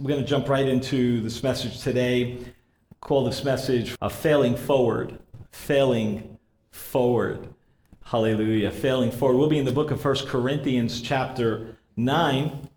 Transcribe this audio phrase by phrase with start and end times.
[0.00, 2.38] we're going to jump right into this message today.
[3.02, 5.18] Call this message a failing forward.
[5.52, 6.38] Failing
[6.70, 7.52] forward.
[8.04, 8.70] Hallelujah.
[8.70, 9.36] Failing forward.
[9.36, 12.68] We'll be in the book of First Corinthians, chapter 9,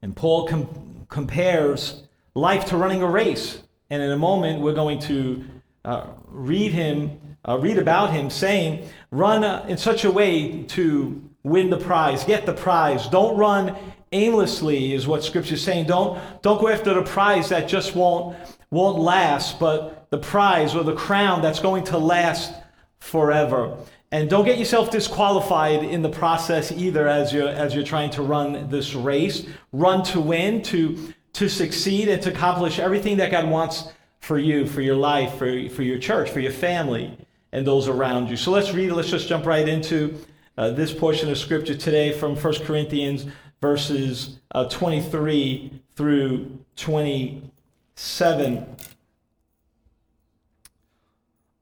[0.00, 2.04] and Paul com- compares
[2.34, 3.62] life to running a race.
[3.90, 5.44] And in a moment, we're going to
[5.84, 11.30] uh, read him, uh, read about him saying, run uh, in such a way to
[11.42, 13.06] win the prize, get the prize.
[13.08, 13.76] Don't run
[14.12, 15.86] aimlessly, is what Scripture is saying.
[15.86, 18.36] Don't, don't go after the prize that just won't,
[18.70, 22.52] won't last, but the prize or the crown that's going to last
[22.98, 23.76] forever.
[24.12, 28.22] And don't get yourself disqualified in the process either as you're, as you're trying to
[28.22, 29.46] run this race.
[29.72, 34.66] Run to win, to, to succeed, and to accomplish everything that God wants for you,
[34.66, 37.16] for your life, for, for your church, for your family,
[37.52, 38.36] and those around you.
[38.36, 40.18] So let's read, let's just jump right into
[40.58, 43.26] uh, this portion of Scripture today from 1 Corinthians
[43.60, 48.76] verses uh, 23 through 27.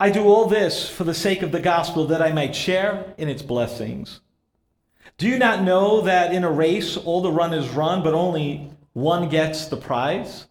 [0.01, 3.29] I do all this for the sake of the gospel that I might share in
[3.29, 4.21] its blessings.
[5.17, 9.29] Do you not know that in a race all the runners run, but only one
[9.29, 10.47] gets the prize?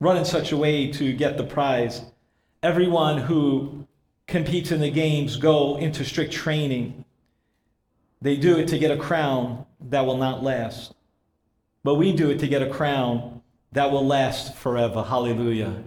[0.00, 2.00] Run in such a way to get the prize.
[2.62, 3.86] Everyone who
[4.26, 7.04] competes in the games go into strict training.
[8.22, 10.94] They do it to get a crown that will not last.
[11.82, 13.40] But we do it to get a crown
[13.72, 15.02] that will last forever.
[15.02, 15.82] Hallelujah.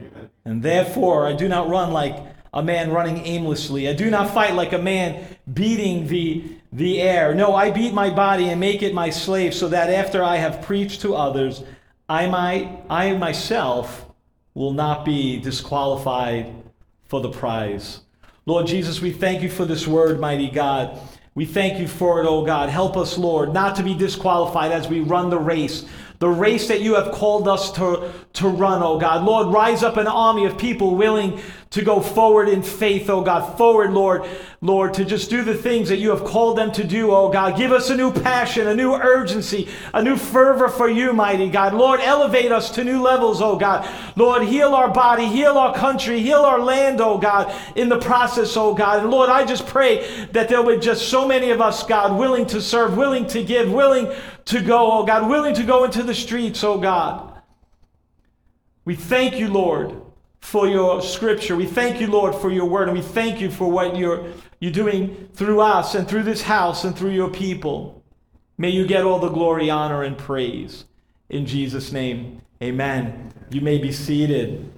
[0.46, 2.18] And therefore, I do not run like
[2.54, 3.90] a man running aimlessly.
[3.90, 7.34] I do not fight like a man beating the, the air.
[7.34, 10.62] No, I beat my body and make it my slave so that after I have
[10.62, 11.64] preached to others,
[12.08, 14.06] I, might, I myself
[14.54, 16.54] will not be disqualified
[17.06, 18.02] for the prize.
[18.46, 21.00] Lord Jesus, we thank you for this word, mighty God.
[21.36, 22.70] We thank you for it, oh God.
[22.70, 25.86] Help us, Lord, not to be disqualified as we run the race
[26.24, 29.26] the race that you have called us to, to run, oh God.
[29.26, 31.38] Lord, rise up an army of people willing
[31.74, 33.58] to go forward in faith, oh God.
[33.58, 34.30] Forward, Lord,
[34.62, 37.58] Lord, to just do the things that you have called them to do, oh God.
[37.58, 41.74] Give us a new passion, a new urgency, a new fervor for you, mighty God.
[41.74, 43.90] Lord, elevate us to new levels, oh God.
[44.16, 48.56] Lord, heal our body, heal our country, heal our land, oh God, in the process,
[48.56, 49.00] oh God.
[49.00, 52.46] And Lord, I just pray that there would just so many of us, God, willing
[52.48, 54.14] to serve, willing to give, willing
[54.46, 57.42] to go, oh God, willing to go into the streets, oh God.
[58.86, 60.03] We thank you, Lord,
[60.44, 61.56] for your scripture.
[61.56, 62.90] We thank you, Lord, for your word.
[62.90, 64.26] And we thank you for what you're,
[64.60, 68.04] you're doing through us and through this house and through your people.
[68.58, 70.84] May you get all the glory, honor, and praise.
[71.30, 73.32] In Jesus' name, amen.
[73.52, 74.70] You may be seated.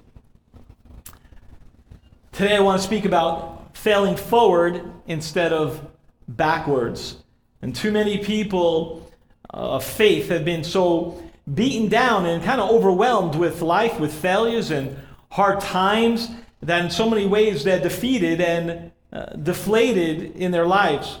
[2.30, 5.84] Today I want to speak about failing forward instead of
[6.28, 7.16] backwards.
[7.60, 9.10] And too many people
[9.52, 11.20] uh, of faith have been so
[11.52, 14.96] beaten down and kind of overwhelmed with life, with failures and
[15.36, 16.30] hard times,
[16.62, 21.18] that in so many ways they're defeated and uh, deflated in their lives.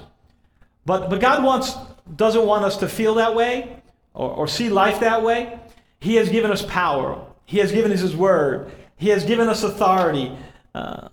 [0.86, 1.76] But, but God wants,
[2.16, 3.82] doesn't want us to feel that way
[4.14, 5.60] or, or see life that way.
[6.00, 9.62] He has given us power, He has given us His word, He has given us
[9.62, 10.34] authority.
[10.74, 11.08] Uh,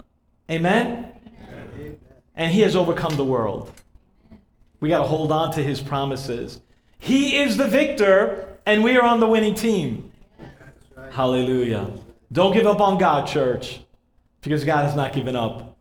[0.49, 1.11] amen?
[2.35, 3.69] And He has overcome the world.
[4.79, 6.61] We got to hold on to His promises.
[6.99, 10.09] He is the victor, and we are on the winning team.
[11.11, 11.89] Hallelujah.
[12.33, 13.79] Don't give up on God, church,
[14.41, 15.77] because God has not given up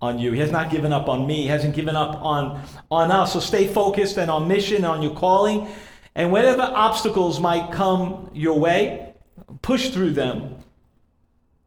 [0.00, 0.30] on you.
[0.30, 1.42] He has not given up on me.
[1.42, 2.62] He hasn't given up on,
[2.92, 3.32] on us.
[3.32, 5.66] So stay focused and on mission, on your calling.
[6.14, 9.14] And whatever obstacles might come your way,
[9.62, 10.54] push through them.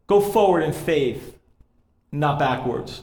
[0.06, 1.38] Go forward in faith,
[2.10, 3.02] not backwards.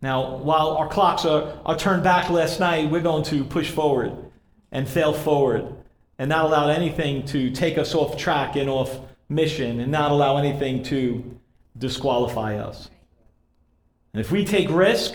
[0.00, 4.16] Now, while our clocks are, are turned back last night, we're going to push forward
[4.70, 5.74] and fail forward
[6.16, 10.36] and not allow anything to take us off track and off mission and not allow
[10.36, 11.38] anything to
[11.78, 12.90] disqualify us.
[14.12, 15.14] And if we take risk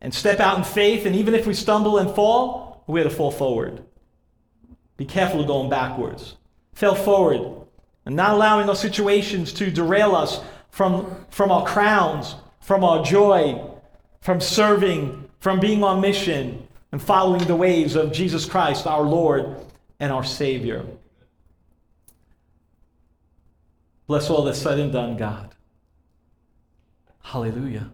[0.00, 3.30] and step out in faith, and even if we stumble and fall, we're to fall
[3.30, 3.82] forward.
[4.96, 6.36] Be careful of going backwards.
[6.74, 7.60] Fail forward
[8.04, 10.40] and not allowing our situations to derail us
[10.70, 13.60] from, from our crowns, from our joy,
[14.20, 19.56] from serving, from being on mission, and following the ways of Jesus Christ, our Lord
[20.00, 20.84] and our Savior.
[24.10, 25.54] Bless all that's said and done, God.
[27.22, 27.92] Hallelujah.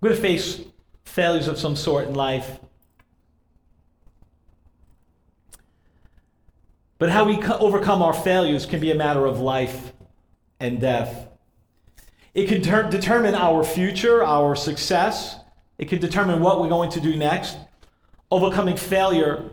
[0.00, 0.60] We're going to face
[1.04, 2.60] failures of some sort in life.
[6.98, 9.92] But how we overcome our failures can be a matter of life
[10.60, 11.26] and death.
[12.32, 15.34] It can ter- determine our future, our success.
[15.78, 17.56] It can determine what we're going to do next.
[18.30, 19.50] Overcoming failure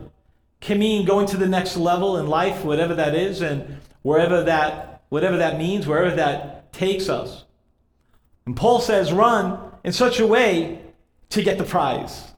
[0.62, 5.02] can mean going to the next level in life, whatever that is, and wherever that,
[5.08, 7.44] whatever that means, wherever that takes us.
[8.46, 10.80] And Paul says, run in such a way
[11.30, 12.32] to get the prize.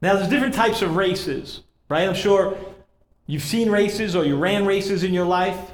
[0.00, 1.60] Now, there's different types of races,
[1.90, 2.08] right?
[2.08, 2.56] I'm sure
[3.26, 5.72] you've seen races or you ran races in your life.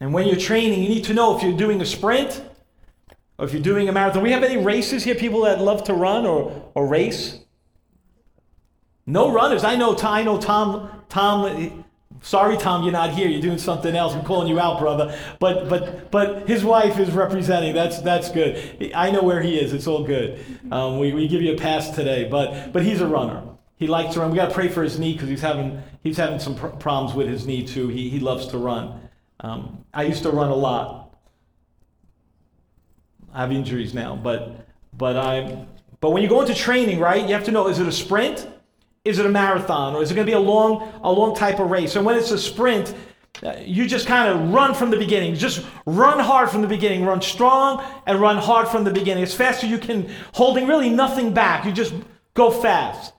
[0.00, 2.42] And when you're training, you need to know if you're doing a sprint
[3.38, 4.24] or if you're doing a marathon.
[4.24, 7.38] We have any races here, people that love to run or, or race?
[9.08, 9.64] No runners.
[9.64, 11.82] I know, I know Tom, Tom,
[12.20, 13.26] sorry, Tom, you're not here.
[13.26, 14.14] You're doing something else.
[14.14, 15.18] I'm calling you out, brother.
[15.40, 17.74] But, but, but his wife is representing.
[17.74, 18.92] That's, that's good.
[18.94, 19.72] I know where he is.
[19.72, 20.44] It's all good.
[20.70, 22.28] Um, we, we give you a pass today.
[22.28, 23.42] But, but he's a runner.
[23.76, 24.30] He likes to run.
[24.30, 27.16] We got to pray for his knee because he's having, he's having some pr- problems
[27.16, 27.88] with his knee too.
[27.88, 29.08] He, he loves to run.
[29.40, 31.16] Um, I used to run a lot.
[33.32, 35.68] I have injuries now, but but I'm,
[36.00, 38.48] but when you go into training, right, you have to know is it a sprint?
[39.08, 39.94] Is it a marathon?
[39.94, 41.96] Or is it going to be a long a long type of race?
[41.96, 42.94] And when it's a sprint,
[43.42, 45.34] uh, you just kind of run from the beginning.
[45.34, 47.04] Just run hard from the beginning.
[47.04, 49.22] Run strong and run hard from the beginning.
[49.22, 51.64] As fast as you can, holding really nothing back.
[51.64, 51.94] You just
[52.34, 53.14] go fast.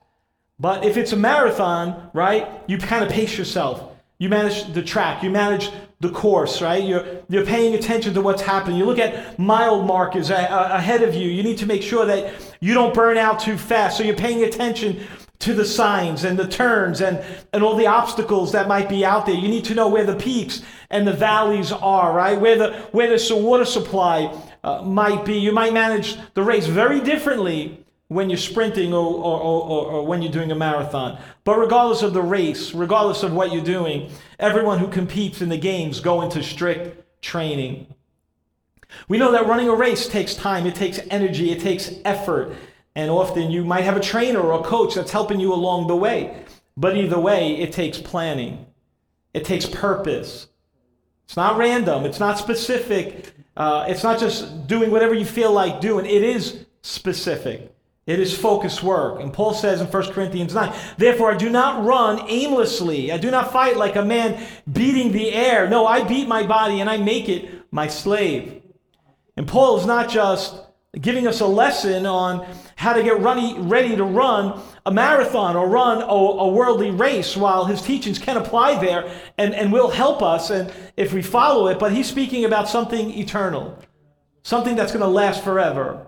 [0.60, 3.96] But if it's a marathon, right, you kind of pace yourself.
[4.18, 5.24] You manage the track.
[5.24, 5.72] You manage
[6.02, 6.84] the course, right?
[6.84, 8.78] You're, you're paying attention to what's happening.
[8.78, 11.30] You look at mile markers ahead of you.
[11.30, 13.98] You need to make sure that you don't burn out too fast.
[13.98, 15.02] So you're paying attention
[15.40, 19.26] to the signs and the turns and, and all the obstacles that might be out
[19.26, 19.36] there.
[19.36, 22.40] You need to know where the peaks and the valleys are, right?
[22.40, 25.38] Where the, where the water supply uh, might be.
[25.40, 30.22] You might manage the race very differently when you're sprinting or, or, or, or, when
[30.22, 31.18] you're doing a marathon.
[31.44, 35.58] But regardless of the race, regardless of what you're doing, everyone who competes in the
[35.58, 37.88] games go into strict training.
[39.08, 42.56] We know that running a race takes time, it takes energy, it takes effort,
[42.96, 45.96] and often you might have a trainer or a coach that's helping you along the
[45.96, 46.44] way.
[46.76, 48.66] But either way, it takes planning,
[49.34, 50.48] it takes purpose.
[51.26, 55.80] It's not random, it's not specific, uh, it's not just doing whatever you feel like
[55.80, 57.74] doing, it is specific.
[58.10, 59.22] It is focused work.
[59.22, 63.12] And Paul says in 1 Corinthians 9, Therefore I do not run aimlessly.
[63.12, 65.70] I do not fight like a man beating the air.
[65.70, 68.64] No, I beat my body and I make it my slave.
[69.38, 70.56] And Paul is not just
[71.00, 76.02] giving us a lesson on how to get ready to run a marathon or run
[76.02, 80.50] a, a, worldly race while his teachings can apply there and, and will help us
[80.50, 83.78] and if we follow it, but he's speaking about something eternal,
[84.42, 86.08] something that's going to last forever.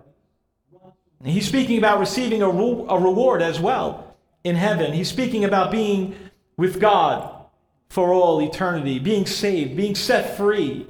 [1.24, 4.94] He's speaking about receiving a, re- a reward as well in heaven.
[4.94, 6.16] He's speaking about being
[6.58, 7.46] with God
[7.90, 10.88] for all eternity, being saved, being set free.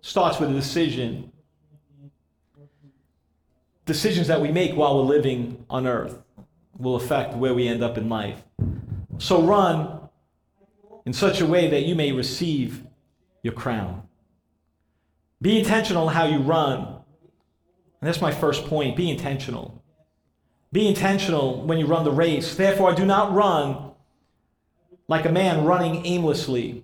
[0.00, 1.31] Starts with a decision.
[3.84, 6.22] Decisions that we make while we're living on earth
[6.78, 8.42] will affect where we end up in life.
[9.18, 10.08] So run
[11.04, 12.84] in such a way that you may receive
[13.42, 14.02] your crown.
[15.40, 17.02] Be intentional in how you run
[18.02, 18.96] and that's my first point.
[18.96, 19.80] Be intentional.
[20.72, 22.56] Be intentional when you run the race.
[22.56, 23.92] Therefore, I do not run
[25.06, 26.82] like a man running aimlessly.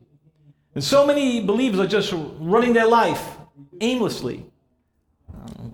[0.76, 3.36] And so many believers are just running their life
[3.80, 4.46] aimlessly.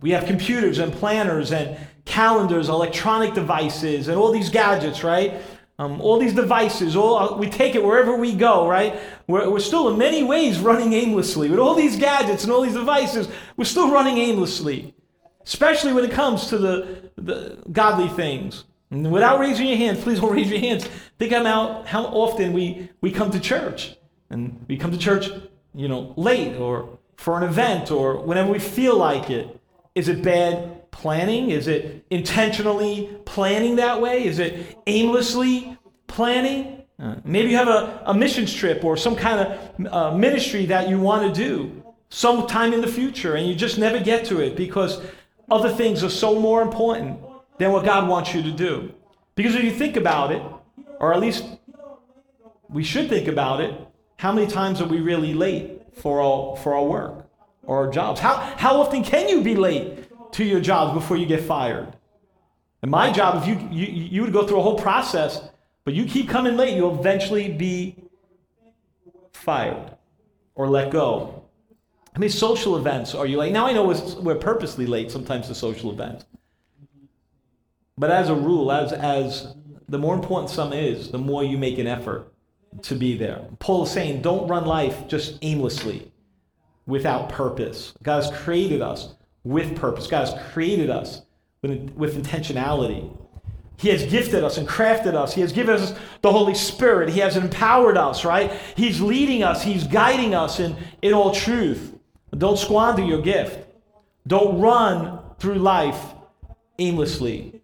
[0.04, 5.40] We have computers and planners and calendars, electronic devices, and all these gadgets, right?
[5.78, 9.00] Um, all these devices, all, we take it wherever we go, right?
[9.26, 11.49] We're, we're still in many ways running aimlessly.
[11.50, 14.94] With all these gadgets and all these devices, we're still running aimlessly
[15.44, 18.64] especially when it comes to the, the godly things.
[18.90, 20.88] And without raising your hands, please don't raise your hands.
[21.18, 23.96] Think about how often we, we come to church.
[24.30, 25.28] And we come to church,
[25.75, 29.53] you know, late or for an event or whenever we feel like it.
[29.94, 31.50] Is it bad planning?
[31.50, 34.24] Is it intentionally planning that way?
[34.24, 35.76] Is it aimlessly
[36.08, 36.82] planning?
[36.98, 40.88] Uh, maybe you have a, a missions trip or some kind of uh, ministry that
[40.88, 44.56] you want to do sometime in the future and you just never get to it
[44.56, 45.00] because
[45.50, 47.18] other things are so more important
[47.58, 48.92] than what God wants you to do.
[49.34, 50.42] Because if you think about it,
[51.00, 51.44] or at least
[52.68, 53.74] we should think about it,
[54.18, 57.24] how many times are we really late for our, for our work or
[57.68, 58.21] our jobs?
[58.21, 61.97] How, how often can you be late to your jobs before you get fired?
[62.83, 65.42] And my job, if you, you, you would go through a whole process,
[65.85, 67.97] but you keep coming late, you'll eventually be
[69.33, 69.97] fired
[70.54, 71.44] or let go.
[72.14, 73.52] How many social events are you late?
[73.52, 73.85] Now I know
[74.21, 76.25] we're purposely late sometimes to social events.
[77.97, 79.54] But as a rule, as, as
[79.88, 82.33] the more important some is, the more you make an effort
[82.83, 83.40] to be there.
[83.61, 86.12] Paul is saying, don't run life just aimlessly
[86.87, 87.95] without purpose.
[88.03, 90.07] God has created us with purpose.
[90.07, 91.23] God has created us
[91.62, 93.17] with, with intentionality.
[93.76, 95.35] He has gifted us and crafted us.
[95.35, 97.09] He has given us the Holy Spirit.
[97.11, 98.53] He has empowered us, right?
[98.76, 99.62] He's leading us.
[99.62, 101.99] He's guiding us in, in all truth.
[102.37, 103.67] Don't squander your gift.
[104.26, 106.14] Don't run through life
[106.79, 107.61] aimlessly.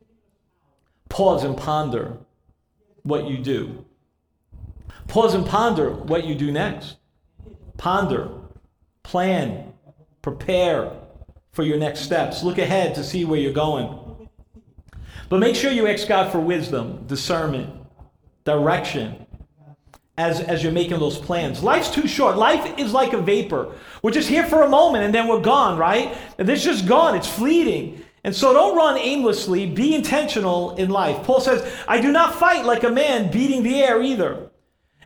[1.08, 2.18] Pause and ponder
[3.02, 3.84] what you do.
[5.08, 6.96] Pause and ponder what you do next.
[7.76, 8.30] Ponder,
[9.10, 9.72] plan,
[10.22, 10.92] prepare
[11.50, 12.44] for your next steps.
[12.44, 14.28] Look ahead to see where you're going.
[15.28, 17.74] But make sure you ask God for wisdom, discernment,
[18.44, 19.26] direction
[20.16, 21.60] as, as you're making those plans.
[21.60, 22.36] Life's too short.
[22.36, 23.74] Life is like a vapor.
[24.00, 26.16] We're just here for a moment and then we're gone, right?
[26.38, 27.16] And it's just gone.
[27.16, 28.04] It's fleeting.
[28.22, 29.66] And so don't run aimlessly.
[29.66, 31.24] Be intentional in life.
[31.24, 34.50] Paul says, I do not fight like a man beating the air either.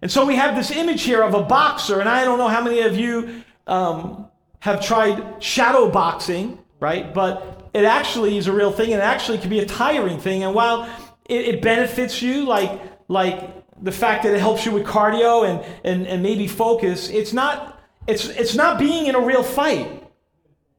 [0.03, 2.63] And so we have this image here of a boxer, and I don't know how
[2.63, 4.29] many of you um,
[4.61, 7.13] have tried shadow boxing, right?
[7.13, 10.43] But it actually is a real thing and it actually can be a tiring thing.
[10.43, 10.89] And while
[11.27, 13.51] it, it benefits you, like, like
[13.83, 17.83] the fact that it helps you with cardio and, and, and maybe focus, it's not,
[18.07, 20.04] it's, it's not being in a real fight.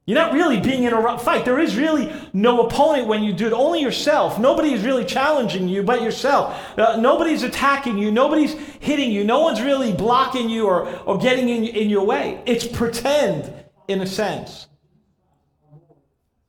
[0.05, 1.45] You're not really being in a fight.
[1.45, 3.53] There is really no opponent when you do it.
[3.53, 4.37] Only yourself.
[4.37, 6.77] Nobody is really challenging you but yourself.
[6.77, 8.11] Uh, nobody's attacking you.
[8.11, 9.23] Nobody's hitting you.
[9.23, 12.39] No one's really blocking you or, or getting in, in your way.
[12.45, 13.51] It's pretend
[13.87, 14.67] in a sense.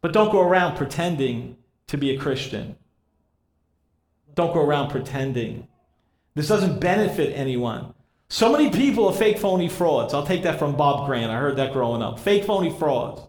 [0.03, 2.77] But don't go around pretending to be a Christian.
[4.35, 5.67] Don't go around pretending.
[6.35, 7.95] This doesn't benefit anyone.
[8.29, 10.13] So many people are fake, phony frauds.
[10.13, 11.31] I'll take that from Bob Grant.
[11.31, 12.19] I heard that growing up.
[12.19, 13.23] Fake, phony frauds.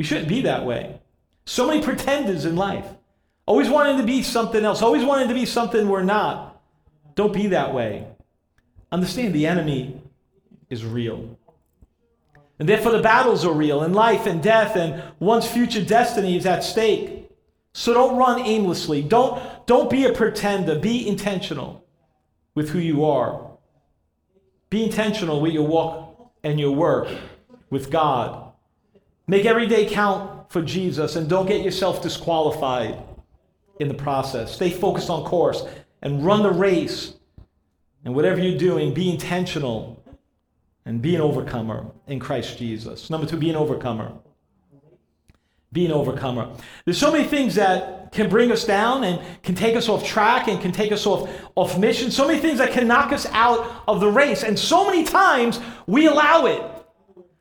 [0.00, 0.98] We shouldn't be that way.
[1.44, 2.86] So many pretenders in life.
[3.44, 4.80] Always wanting to be something else.
[4.80, 6.58] Always wanting to be something we're not.
[7.16, 8.06] Don't be that way.
[8.90, 10.00] Understand the enemy
[10.70, 11.36] is real.
[12.58, 16.46] And therefore, the battles are real, and life and death and one's future destiny is
[16.46, 17.28] at stake.
[17.74, 19.02] So don't run aimlessly.
[19.02, 20.78] Don't, don't be a pretender.
[20.78, 21.84] Be intentional
[22.54, 23.50] with who you are.
[24.70, 27.06] Be intentional with your walk and your work
[27.68, 28.49] with God.
[29.30, 33.00] Make every day count for Jesus and don't get yourself disqualified
[33.78, 34.52] in the process.
[34.52, 35.62] Stay focused on course
[36.02, 37.14] and run the race.
[38.04, 40.02] And whatever you're doing, be intentional
[40.84, 43.08] and be an overcomer in Christ Jesus.
[43.08, 44.10] Number two, be an overcomer.
[45.70, 46.52] Be an overcomer.
[46.84, 50.48] There's so many things that can bring us down and can take us off track
[50.48, 52.10] and can take us off, off mission.
[52.10, 54.42] So many things that can knock us out of the race.
[54.42, 56.79] And so many times we allow it.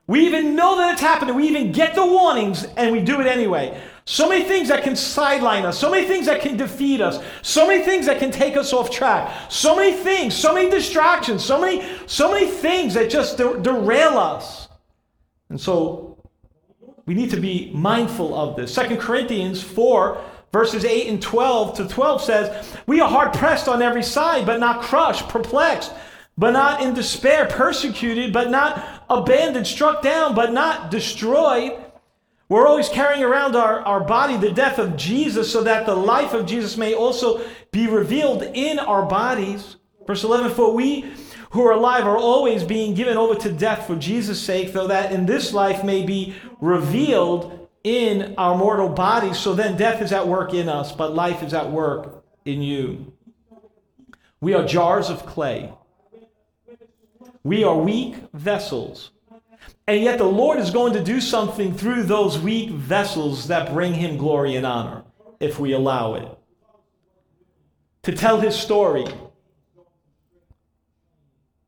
[0.10, 1.36] We even know that it's happening.
[1.36, 3.80] We even get the warnings and we do it anyway.
[4.06, 7.68] So many things that can sideline us, so many things that can defeat us, so
[7.68, 11.62] many things that can take us off track, so many things, so many distractions, so
[11.62, 14.68] many, so many things that just der- derail us.
[15.50, 16.18] And so
[17.06, 18.74] we need to be mindful of this.
[18.74, 20.20] Second Corinthians 4,
[20.52, 24.60] verses 8 and 12 to 12 says, We are hard pressed on every side, but
[24.60, 25.94] not crushed, perplexed,
[26.36, 31.84] but not in despair, persecuted, but not abandoned, struck down, but not destroyed
[32.50, 36.34] we're always carrying around our, our body the death of Jesus so that the life
[36.34, 39.76] of Jesus may also be revealed in our bodies.
[40.08, 41.14] Verse 11 For we
[41.52, 45.12] who are alive are always being given over to death for Jesus' sake, though that
[45.12, 49.38] in this life may be revealed in our mortal bodies.
[49.38, 53.14] So then death is at work in us, but life is at work in you.
[54.42, 55.72] We are jars of clay.
[57.44, 59.12] We are weak vessels
[59.90, 63.96] and yet the Lord is going to do something through those weak vessels that bring
[63.96, 65.04] him glory and honor
[65.40, 66.38] if we allow it.
[68.04, 69.06] To tell his story,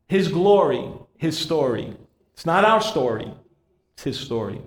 [0.08, 0.88] his glory,
[1.18, 1.96] his story.
[2.34, 3.34] It's not our story,
[3.96, 4.62] it's his story.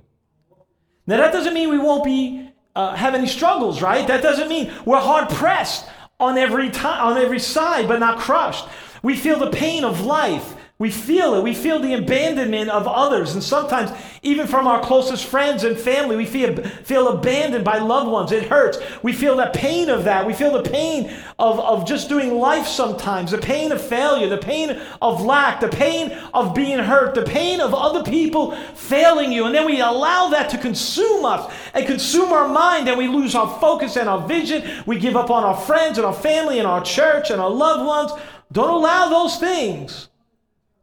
[1.07, 4.05] Now, that doesn't mean we won't be uh, have any struggles, right?
[4.09, 5.87] That doesn't mean we're hard pressed
[6.19, 8.67] on every time, on every side, but not crushed.
[9.05, 11.45] We feel the pain of life we feel it.
[11.45, 13.35] We feel the abandonment of others.
[13.35, 18.11] And sometimes, even from our closest friends and family, we feel, feel abandoned by loved
[18.11, 18.33] ones.
[18.33, 18.79] It hurts.
[19.01, 20.27] We feel the pain of that.
[20.27, 24.37] We feel the pain of, of just doing life sometimes, the pain of failure, the
[24.37, 29.45] pain of lack, the pain of being hurt, the pain of other people failing you.
[29.45, 33.37] And then we allow that to consume us and consume our mind, and we lose
[33.37, 34.83] our focus and our vision.
[34.87, 37.87] We give up on our friends and our family and our church and our loved
[37.87, 38.11] ones.
[38.51, 40.09] Don't allow those things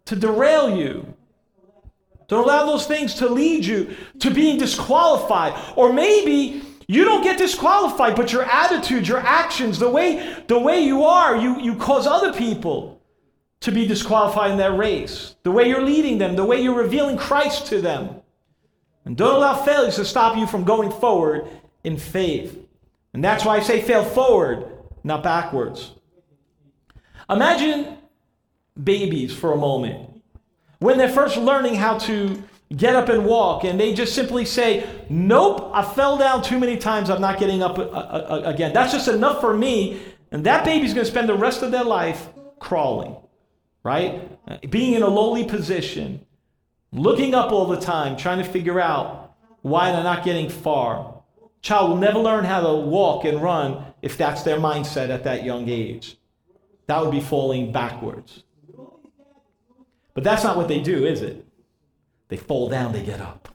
[0.05, 1.13] to derail you.
[2.27, 5.53] Don't allow those things to lead you to being disqualified.
[5.75, 10.81] Or maybe you don't get disqualified, but your attitude, your actions, the way, the way
[10.81, 13.01] you are, you, you cause other people
[13.61, 15.35] to be disqualified in that race.
[15.43, 18.21] The way you're leading them, the way you're revealing Christ to them.
[19.05, 21.47] And don't allow failures to stop you from going forward
[21.83, 22.57] in faith.
[23.13, 24.65] And that's why I say fail forward,
[25.03, 25.91] not backwards.
[27.29, 27.97] Imagine
[28.83, 30.21] babies for a moment.
[30.79, 32.43] When they're first learning how to
[32.75, 36.77] get up and walk, and they just simply say, Nope, I fell down too many
[36.77, 38.73] times, I'm not getting up uh, uh, uh, again.
[38.73, 40.01] That's just enough for me.
[40.31, 43.17] And that baby's going to spend the rest of their life crawling,
[43.83, 44.69] right?
[44.71, 46.25] Being in a lowly position,
[46.93, 51.21] looking up all the time, trying to figure out why they're not getting far.
[51.61, 55.43] Child will never learn how to walk and run if that's their mindset at that
[55.43, 56.17] young age.
[56.87, 58.43] That would be falling backwards.
[60.13, 61.45] But that's not what they do, is it?
[62.27, 63.49] They fall down, they get up.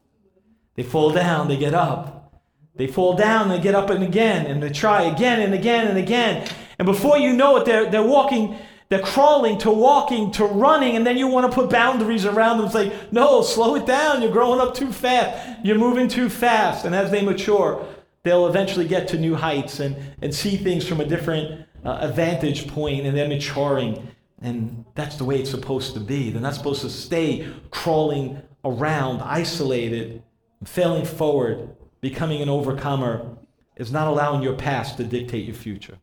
[0.75, 2.43] They fall down, they get up.
[2.75, 5.97] They fall down, they get up and again, and they try again and again and
[5.97, 6.47] again.
[6.79, 8.57] And before you know it, they're, they're walking,
[8.91, 12.69] they're crawling to walking to running, and then you want to put boundaries around them.
[12.69, 14.21] Say, no, slow it down.
[14.21, 15.65] You're growing up too fast.
[15.65, 16.85] You're moving too fast.
[16.85, 17.87] And as they mature,
[18.25, 22.69] they'll eventually get to new heights and, and see things from a different uh, vantage
[22.69, 24.07] point, and they're maturing.
[24.43, 26.31] And that's the way it's supposed to be.
[26.31, 30.23] They're not supposed to stay crawling around, isolated,
[30.65, 33.37] failing forward, becoming an overcomer.
[33.77, 35.99] Is not allowing your past to dictate your future.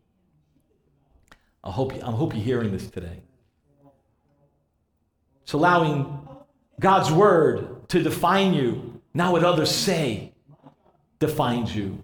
[1.63, 3.23] I hope, I hope you're hearing this today.
[5.41, 6.27] It's allowing
[6.79, 10.33] God's word to define you, not what others say
[11.17, 12.03] defines you.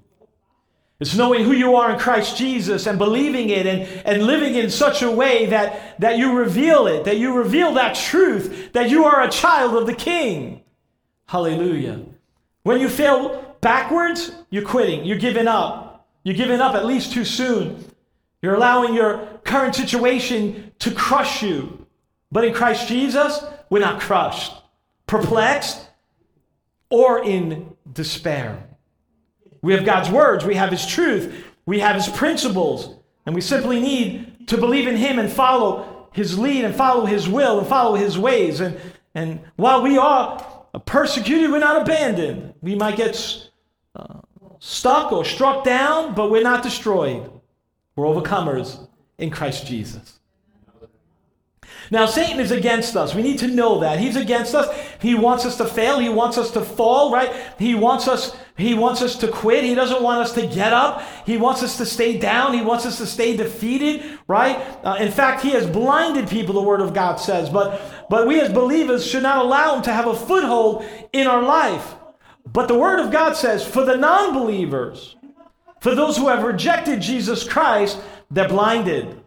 [1.00, 4.70] It's knowing who you are in Christ Jesus and believing it and, and living in
[4.70, 9.06] such a way that, that you reveal it, that you reveal that truth, that you
[9.06, 10.62] are a child of the King.
[11.28, 12.02] Hallelujah.
[12.64, 16.08] When you fail backwards, you're quitting, you're giving up.
[16.24, 17.86] You're giving up at least too soon.
[18.42, 21.86] You're allowing your current situation to crush you.
[22.32, 24.54] But in Christ Jesus, we're not crushed,
[25.08, 25.90] perplexed,
[26.90, 28.69] or in despair.
[29.62, 33.80] We have God's words, we have His truth, we have His principles, and we simply
[33.80, 37.96] need to believe in Him and follow His lead and follow His will and follow
[37.96, 38.60] His ways.
[38.60, 38.80] And,
[39.14, 42.54] and while we are persecuted, we're not abandoned.
[42.62, 43.50] We might get
[43.96, 44.20] uh,
[44.60, 47.30] stuck or struck down, but we're not destroyed.
[47.96, 50.19] We're overcomers in Christ Jesus.
[51.92, 53.16] Now, Satan is against us.
[53.16, 54.00] We need to know that.
[54.00, 54.68] He's against us.
[55.02, 55.98] He wants us to fail.
[55.98, 57.34] He wants us to fall, right?
[57.58, 59.64] He wants us, he wants us to quit.
[59.64, 61.02] He doesn't want us to get up.
[61.26, 62.54] He wants us to stay down.
[62.54, 64.58] He wants us to stay defeated, right?
[64.84, 67.50] Uh, in fact, he has blinded people, the Word of God says.
[67.50, 71.42] But, but we as believers should not allow him to have a foothold in our
[71.42, 71.96] life.
[72.46, 75.16] But the Word of God says, for the non believers,
[75.82, 78.00] for those who have rejected Jesus Christ,
[78.30, 79.24] they're blinded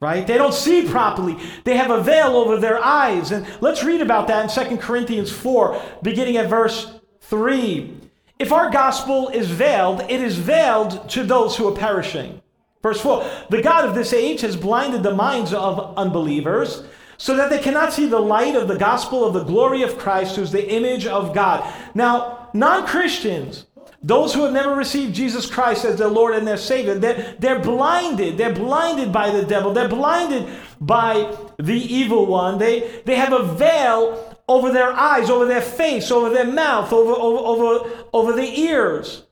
[0.00, 0.26] right?
[0.26, 1.36] They don't see properly.
[1.64, 3.30] They have a veil over their eyes.
[3.30, 8.00] And let's read about that in 2 Corinthians 4, beginning at verse 3.
[8.38, 12.42] If our gospel is veiled, it is veiled to those who are perishing.
[12.82, 16.84] Verse 4 The God of this age has blinded the minds of unbelievers
[17.16, 20.36] so that they cannot see the light of the gospel of the glory of Christ,
[20.36, 21.72] who's the image of God.
[21.94, 23.66] Now, non Christians,
[24.02, 27.58] those who have never received Jesus Christ as their Lord and their Savior, they're, they're
[27.58, 28.38] blinded.
[28.38, 29.72] They're blinded by the devil.
[29.72, 30.48] They're blinded
[30.80, 32.58] by the evil one.
[32.58, 37.12] They, they have a veil over their eyes, over their face, over their mouth, over,
[37.12, 39.24] over, over, over the ears.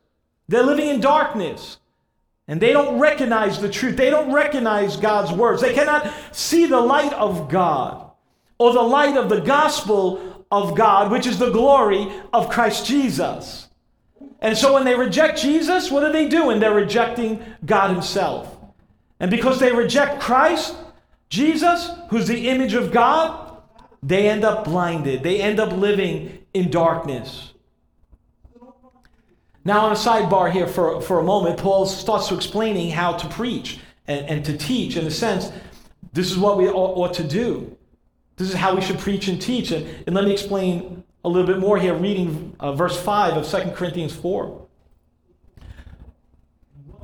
[0.49, 1.79] They're living in darkness.
[2.47, 3.97] And they don't recognize the truth.
[3.97, 5.63] They don't recognize God's words.
[5.63, 8.11] They cannot see the light of God
[8.59, 13.69] or the light of the gospel of God, which is the glory of Christ Jesus.
[14.41, 16.61] And so when they reject Jesus, what are they doing?
[16.61, 18.57] They're rejecting God Himself.
[19.21, 20.77] And because they reject Christ,
[21.29, 23.59] Jesus, who's the image of God,
[24.03, 25.23] they end up blinded.
[25.23, 27.55] They end up living in darkness.
[29.65, 33.29] Now, on a sidebar here for, for a moment, Paul starts to explaining how to
[33.29, 34.97] preach and, and to teach.
[34.97, 35.51] In a sense,
[36.13, 37.75] this is what we ought, ought to do.
[38.37, 39.71] This is how we should preach and teach.
[39.71, 43.49] And, and let me explain a little bit more here, reading uh, verse 5 of
[43.49, 44.67] 2 Corinthians 4.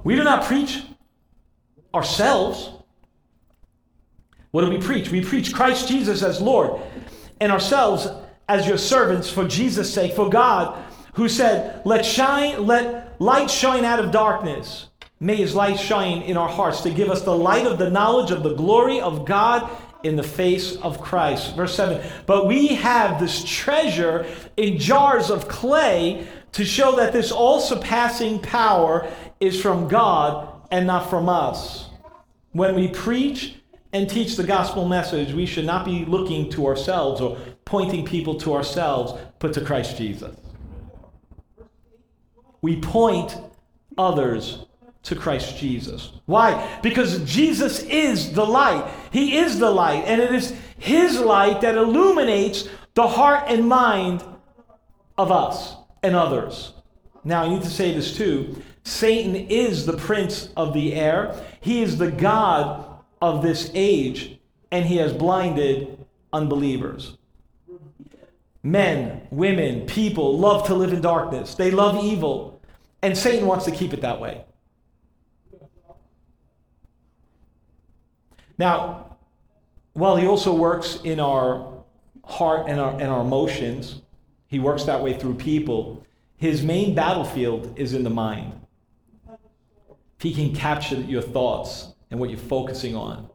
[0.05, 0.83] We do not preach
[1.95, 2.71] ourselves.
[4.51, 5.11] What do we preach?
[5.11, 6.81] We preach Christ Jesus as Lord
[7.41, 8.09] and ourselves
[8.49, 10.83] as your servants for Jesus' sake, for God,
[11.15, 14.89] who said, Let shine, let light shine out of darkness.
[15.19, 18.31] May his light shine in our hearts to give us the light of the knowledge
[18.31, 19.71] of the glory of God
[20.03, 21.55] in the face of Christ.
[21.57, 27.31] Verse 7 But we have this treasure in jars of clay to show that this
[27.31, 29.09] all surpassing power
[29.41, 31.89] is from God and not from us.
[32.53, 33.57] When we preach
[33.93, 38.35] and teach the gospel message, we should not be looking to ourselves or pointing people
[38.41, 40.37] to ourselves, but to Christ Jesus.
[42.63, 43.37] We point
[43.97, 44.67] others
[45.03, 46.13] to Christ Jesus.
[46.27, 46.79] Why?
[46.83, 48.91] Because Jesus is the light.
[49.13, 54.23] He is the light, and it is His light that illuminates the heart and mind
[55.17, 56.73] of us and others.
[57.25, 58.63] Now, I need to say this too.
[58.85, 62.87] Satan is the prince of the air, he is the God
[63.21, 64.39] of this age,
[64.71, 67.17] and he has blinded unbelievers.
[68.63, 72.63] Men, women, people love to live in darkness, they love evil,
[73.03, 74.45] and Satan wants to keep it that way.
[78.61, 79.17] Now,
[79.95, 81.83] while he also works in our
[82.23, 84.03] heart and our, and our emotions,
[84.49, 86.05] he works that way through people.
[86.37, 88.53] His main battlefield is in the mind.
[89.27, 93.31] If he can capture your thoughts and what you're focusing on,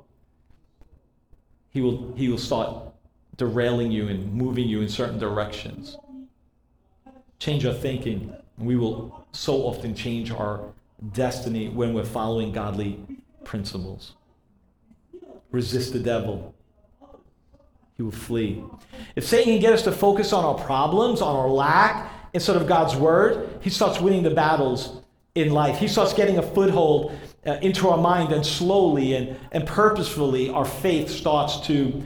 [1.69, 2.93] he will, he will start
[3.35, 5.97] derailing you and moving you in certain directions.
[7.39, 8.31] Change our thinking.
[8.59, 10.71] We will so often change our
[11.13, 12.99] destiny when we're following godly
[13.43, 14.13] principles
[15.51, 16.53] resist the devil.
[17.97, 18.63] He will flee.
[19.15, 22.67] If Satan can get us to focus on our problems, on our lack, instead of
[22.67, 25.01] God's word, he starts winning the battles
[25.35, 25.77] in life.
[25.77, 30.65] He starts getting a foothold uh, into our mind, and slowly and, and purposefully, our
[30.65, 32.03] faith starts to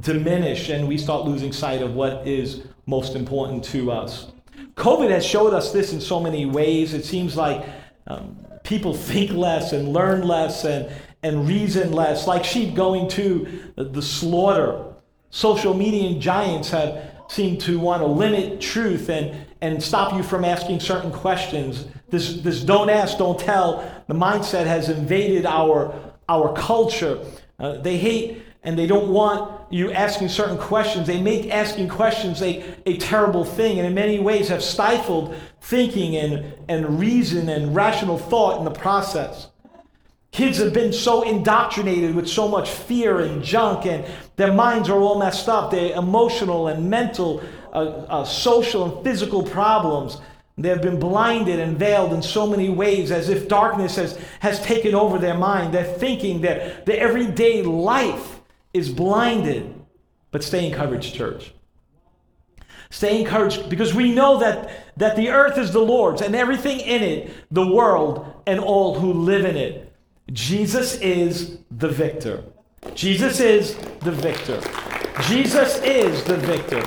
[0.00, 4.30] diminish and we start losing sight of what is most important to us.
[4.76, 6.94] COVID has showed us this in so many ways.
[6.94, 7.64] It seems like
[8.06, 10.90] um, people think less and learn less and,
[11.24, 14.84] and reason less, like sheep going to the slaughter.
[15.30, 20.44] Social media giants have seemed to want to limit truth and, and stop you from
[20.44, 21.86] asking certain questions.
[22.10, 25.94] This, this don't ask, don't tell, the mindset has invaded our,
[26.28, 27.24] our culture.
[27.58, 31.06] Uh, they hate and they don't want you asking certain questions.
[31.06, 36.16] They make asking questions a, a terrible thing, and in many ways have stifled thinking
[36.16, 39.48] and, and reason and rational thought in the process.
[40.34, 44.98] Kids have been so indoctrinated with so much fear and junk, and their minds are
[44.98, 45.70] all messed up.
[45.70, 47.40] Their emotional and mental,
[47.72, 47.76] uh,
[48.08, 50.20] uh, social and physical problems.
[50.58, 54.60] They have been blinded and veiled in so many ways as if darkness has, has
[54.60, 55.72] taken over their mind.
[55.72, 58.40] They're thinking that their everyday life
[58.72, 59.72] is blinded.
[60.32, 61.54] But stay encouraged, church.
[62.90, 67.04] Stay encouraged because we know that, that the earth is the Lord's and everything in
[67.04, 69.83] it, the world and all who live in it.
[70.32, 72.42] Jesus is the victor.
[72.94, 74.60] Jesus is the victor.
[75.22, 76.82] Jesus is the victor.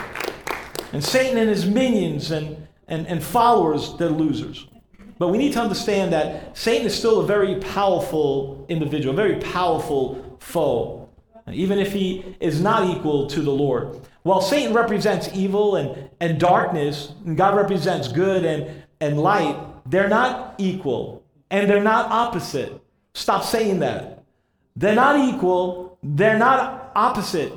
[0.94, 4.68] And Satan and his minions and, and, and followers, they're losers.
[5.20, 9.40] But we need to understand that Satan is still a very powerful individual, a very
[9.40, 11.10] powerful foe,
[11.52, 14.00] even if he is not equal to the Lord.
[14.24, 20.10] While Satan represents evil and, and darkness, and God represents good and, and light, they're
[20.10, 22.82] not equal and they're not opposite.
[23.18, 24.24] Stop saying that.
[24.76, 27.52] They're not equal, they're not opposite.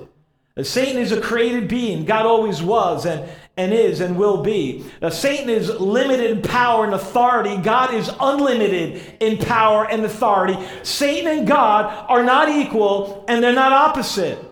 [0.57, 2.07] Uh, Satan is a created being.
[2.07, 4.87] God always was and, and is and will be.
[5.03, 7.59] Now, Satan is limited in power and authority.
[7.59, 10.57] God is unlimited in power and authority.
[10.83, 14.43] Satan and God are not equal and they're not opposite.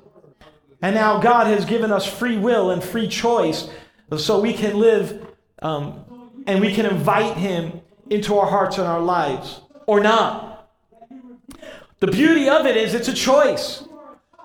[0.82, 3.70] And now God has given us free will and free choice
[4.12, 5.26] uh, so we can live
[5.62, 6.04] um,
[6.46, 10.47] and we can invite Him into our hearts and our lives or not.
[12.00, 13.84] The beauty of it is it's a choice.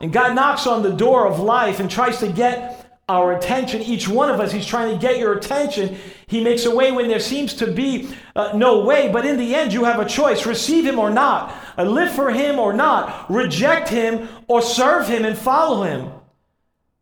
[0.02, 3.82] And God knocks on the door of life and tries to get our attention.
[3.82, 5.98] Each one of us, He's trying to get your attention.
[6.28, 9.54] He makes a way when there seems to be uh, no way, but in the
[9.54, 13.30] end, you have a choice receive Him or not, uh, live for Him or not,
[13.30, 16.12] reject Him or serve Him and follow Him.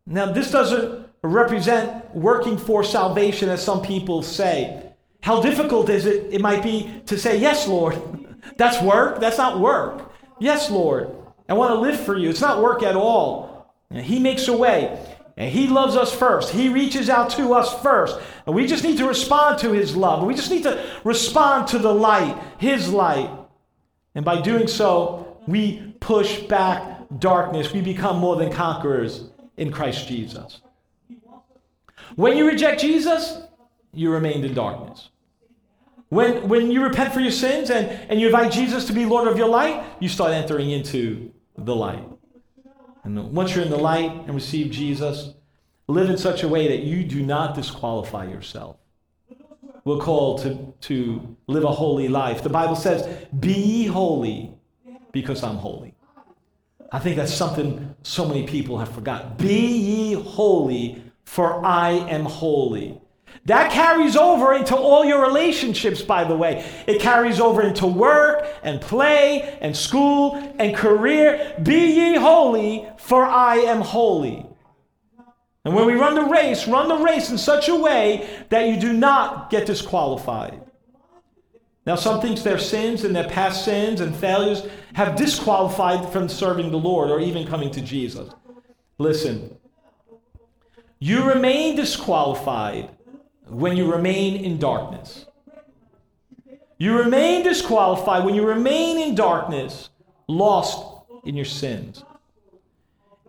[0.06, 4.92] Now, this doesn't represent working for salvation as some people say.
[5.22, 6.34] How difficult is it?
[6.34, 8.02] It might be to say, Yes, Lord.
[8.58, 9.20] That's work.
[9.20, 10.11] That's not work.
[10.42, 11.16] Yes, Lord,
[11.48, 12.28] I want to live for you.
[12.28, 13.72] It's not work at all.
[13.92, 15.00] And he makes a way.
[15.38, 16.50] And he loves us first.
[16.50, 18.20] He reaches out to us first.
[18.48, 20.26] And we just need to respond to his love.
[20.26, 23.30] We just need to respond to the light, his light.
[24.16, 27.72] And by doing so, we push back darkness.
[27.72, 30.62] We become more than conquerors in Christ Jesus.
[32.16, 33.42] When you reject Jesus,
[33.94, 35.10] you remained in darkness.
[36.12, 39.30] When, when you repent for your sins and, and you invite Jesus to be Lord
[39.30, 42.06] of your life, you start entering into the light.
[43.06, 45.34] And once you're in the light and receive Jesus,
[45.88, 48.76] live in such a way that you do not disqualify yourself.
[49.86, 52.44] We're called to, to live a holy life.
[52.44, 54.52] The Bible says, Be holy
[55.14, 55.96] because I'm holy.
[56.92, 59.38] I think that's something so many people have forgotten.
[59.38, 63.01] Be ye holy, for I am holy.
[63.46, 66.66] That carries over into all your relationships, by the way.
[66.86, 71.56] It carries over into work and play and school and career.
[71.64, 74.46] Be ye holy, for I am holy.
[75.66, 78.80] And when we run the race, run the race in such a way that you
[78.80, 80.62] do not get disqualified.
[81.86, 84.64] Now, some think their sins and their past sins and failures
[84.94, 88.32] have disqualified from serving the Lord or even coming to Jesus.
[89.00, 89.58] Listen,
[91.00, 92.92] you remain disqualified
[93.52, 95.26] when you remain in darkness.
[96.78, 99.90] You remain disqualified when you remain in darkness,
[100.28, 102.04] lost in your sins.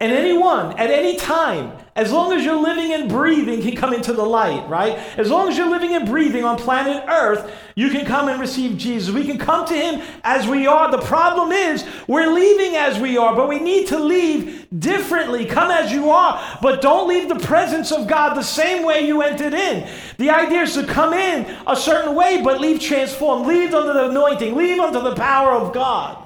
[0.02, 4.12] And anyone, at any time, as long as you're living and breathing, can come into
[4.12, 4.98] the light, right?
[5.16, 8.76] As long as you're living and breathing on planet Earth, you can come and receive
[8.76, 9.14] Jesus.
[9.14, 10.90] We can come to Him as we are.
[10.90, 15.46] The problem is, we're leaving as we are, but we need to leave differently.
[15.46, 19.22] Come as you are, but don't leave the presence of God the same way you
[19.22, 19.88] entered in.
[20.18, 23.46] The idea is to come in a certain way, but leave transformed.
[23.46, 26.21] Leave under the anointing, leave under the power of God.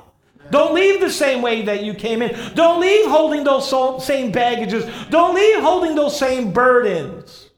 [0.50, 2.54] Don't leave the same way that you came in.
[2.54, 3.68] Don't leave holding those
[4.04, 4.84] same baggages.
[5.10, 7.50] Don't leave holding those same burdens.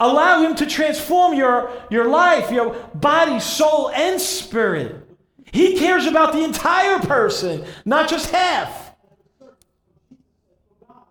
[0.00, 5.04] Allow Him to transform your, your life, your body, soul, and spirit.
[5.52, 8.94] He cares about the entire person, not just half.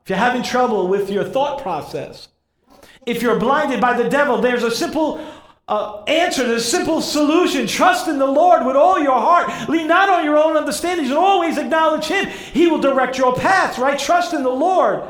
[0.03, 2.29] If you're having trouble with your thought process,
[3.05, 5.25] if you're blinded by the devil, there's a simple
[5.67, 7.67] uh, answer, the simple solution.
[7.67, 9.69] Trust in the Lord with all your heart.
[9.69, 12.27] Lean not on your own understandings and always acknowledge Him.
[12.27, 13.99] He will direct your paths, right?
[13.99, 15.03] Trust in the Lord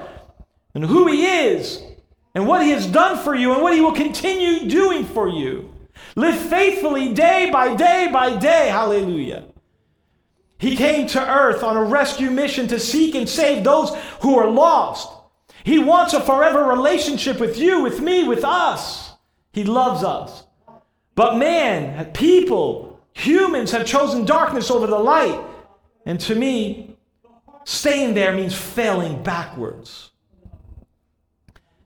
[0.73, 1.83] and who He is
[2.33, 5.73] and what He has done for you and what He will continue doing for you.
[6.15, 8.69] Live faithfully day by day by day.
[8.69, 9.45] Hallelujah.
[10.57, 14.49] He came to earth on a rescue mission to seek and save those who are
[14.49, 15.07] lost.
[15.63, 19.11] He wants a forever relationship with you, with me, with us.
[19.53, 20.46] He loves us.
[21.17, 25.43] But man, people, humans have chosen darkness over the light.
[26.05, 26.95] And to me,
[27.65, 30.11] staying there means failing backwards.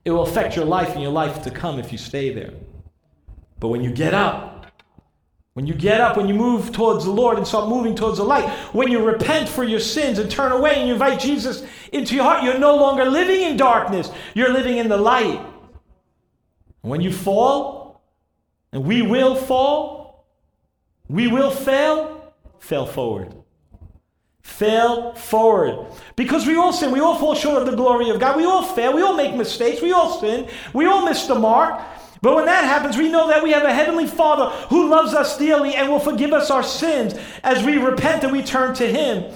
[0.04, 2.52] It will affect your life and your life to come if you stay there.
[3.62, 4.66] But when you get up,
[5.54, 8.26] when you get up, when you move towards the Lord and start moving towards the
[8.26, 11.64] light, when you repent for your sins and turn away and you invite Jesus
[11.94, 14.12] into your heart, you're no longer living in darkness.
[14.34, 15.40] You're living in the light.
[16.82, 17.81] When you fall,
[18.72, 20.28] and we will fall.
[21.08, 22.34] We will fail.
[22.60, 23.34] Fail forward.
[24.42, 25.88] Fail forward.
[26.16, 26.92] Because we all sin.
[26.92, 28.38] We all fall short of the glory of God.
[28.38, 28.94] We all fail.
[28.94, 29.82] We all make mistakes.
[29.82, 30.48] We all sin.
[30.74, 31.82] We all miss the mark.
[32.22, 35.38] But when that happens, we know that we have a heavenly Father who loves us
[35.38, 39.34] dearly and will forgive us our sins as we repent and we turn to Him.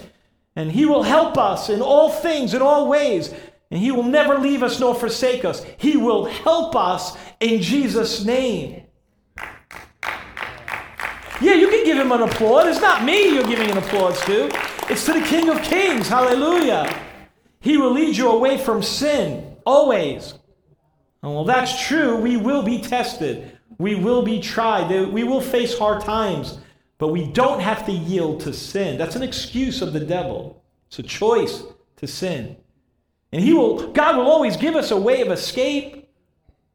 [0.55, 3.33] And He will help us in all things, in all ways.
[3.71, 5.65] And He will never leave us nor forsake us.
[5.77, 8.84] He will help us in Jesus' name.
[11.41, 12.67] Yeah, you can give him an applause.
[12.67, 14.45] It's not me you're giving an applause to,
[14.89, 16.07] it's to the King of Kings.
[16.07, 17.01] Hallelujah.
[17.59, 20.35] He will lead you away from sin, always.
[21.21, 22.17] And well, that's true.
[22.17, 26.59] We will be tested, we will be tried, we will face hard times,
[26.97, 28.97] but we don't have to yield to sin.
[28.97, 30.63] That's an excuse of the devil.
[30.87, 31.63] It's a choice
[31.97, 32.55] to sin.
[33.33, 36.04] And he will, God will always give us a way of escape.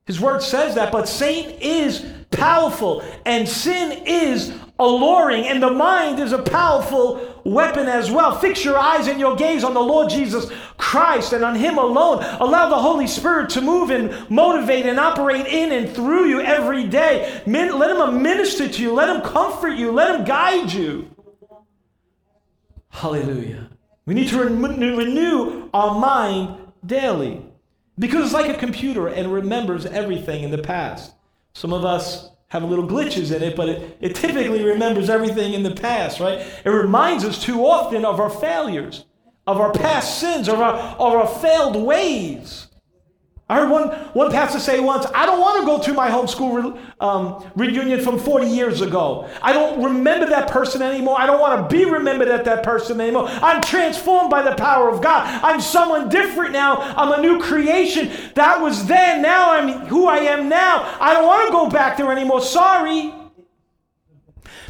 [0.06, 6.18] His word says that, but Satan is powerful, and sin is alluring, and the mind
[6.18, 8.38] is a powerful weapon as well.
[8.38, 12.24] Fix your eyes and your gaze on the Lord Jesus Christ and on Him alone.
[12.40, 16.86] Allow the Holy Spirit to move and motivate and operate in and through you every
[16.86, 17.42] day.
[17.46, 21.10] let Him minister to you, let Him comfort you, let Him guide you.
[22.88, 23.68] Hallelujah.
[24.06, 27.49] We need to renew our mind daily
[27.98, 31.12] because it's like a computer and remembers everything in the past.
[31.52, 35.62] Some of us have little glitches in it, but it, it typically remembers everything in
[35.62, 36.44] the past, right?
[36.64, 39.04] It reminds us too often of our failures,
[39.46, 42.66] of our past sins, of our, of our failed ways.
[43.50, 46.72] I heard one, one pastor say once, I don't want to go to my homeschool
[46.72, 49.28] re, um, reunion from 40 years ago.
[49.42, 51.20] I don't remember that person anymore.
[51.20, 53.26] I don't want to be remembered at that person anymore.
[53.28, 55.26] I'm transformed by the power of God.
[55.42, 56.76] I'm someone different now.
[56.76, 58.12] I'm a new creation.
[58.36, 59.20] That was then.
[59.20, 60.96] Now I'm who I am now.
[61.00, 62.42] I don't want to go back there anymore.
[62.42, 63.12] Sorry.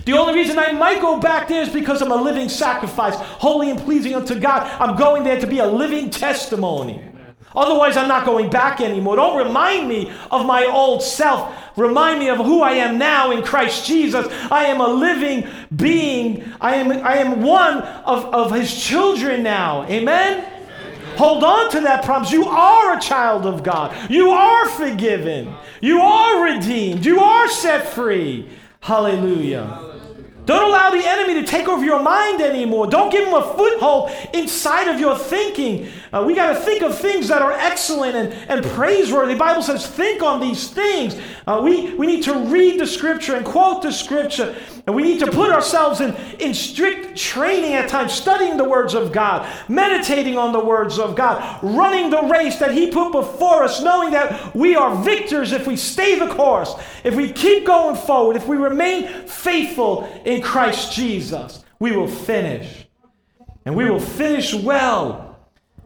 [0.07, 3.69] The only reason I might go back there is because I'm a living sacrifice, holy
[3.69, 4.63] and pleasing unto God.
[4.81, 7.10] I'm going there to be a living testimony.
[7.55, 9.17] Otherwise, I'm not going back anymore.
[9.17, 11.53] Don't remind me of my old self.
[11.77, 14.27] Remind me of who I am now in Christ Jesus.
[14.51, 16.45] I am a living being.
[16.61, 19.85] I am, I am one of, of his children now.
[19.87, 20.47] Amen?
[21.17, 22.31] Hold on to that promise.
[22.31, 24.11] You are a child of God.
[24.11, 25.53] You are forgiven.
[25.81, 27.05] You are redeemed.
[27.05, 28.49] You are set free.
[28.81, 29.90] Hallelujah.
[30.47, 32.87] Don't allow the enemy to take over your mind anymore.
[32.87, 35.89] Don't give him a foothold inside of your thinking.
[36.13, 39.35] Uh, we got to think of things that are excellent and, and praiseworthy.
[39.35, 41.17] The Bible says, think on these things.
[41.47, 44.57] Uh, we, we need to read the scripture and quote the scripture.
[44.91, 48.93] And we need to put ourselves in, in strict training at times, studying the words
[48.93, 53.63] of God, meditating on the words of God, running the race that He put before
[53.63, 56.75] us, knowing that we are victors if we stay the course,
[57.05, 61.65] if we keep going forward, if we remain faithful in Christ Jesus.
[61.79, 62.89] We will finish.
[63.65, 65.39] And we will finish well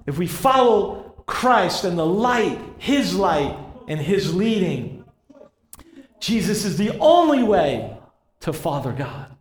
[0.07, 3.55] if we follow Christ and the light, His light,
[3.87, 5.05] and His leading,
[6.21, 7.94] Jesus is the only way
[8.45, 9.35] to Father God.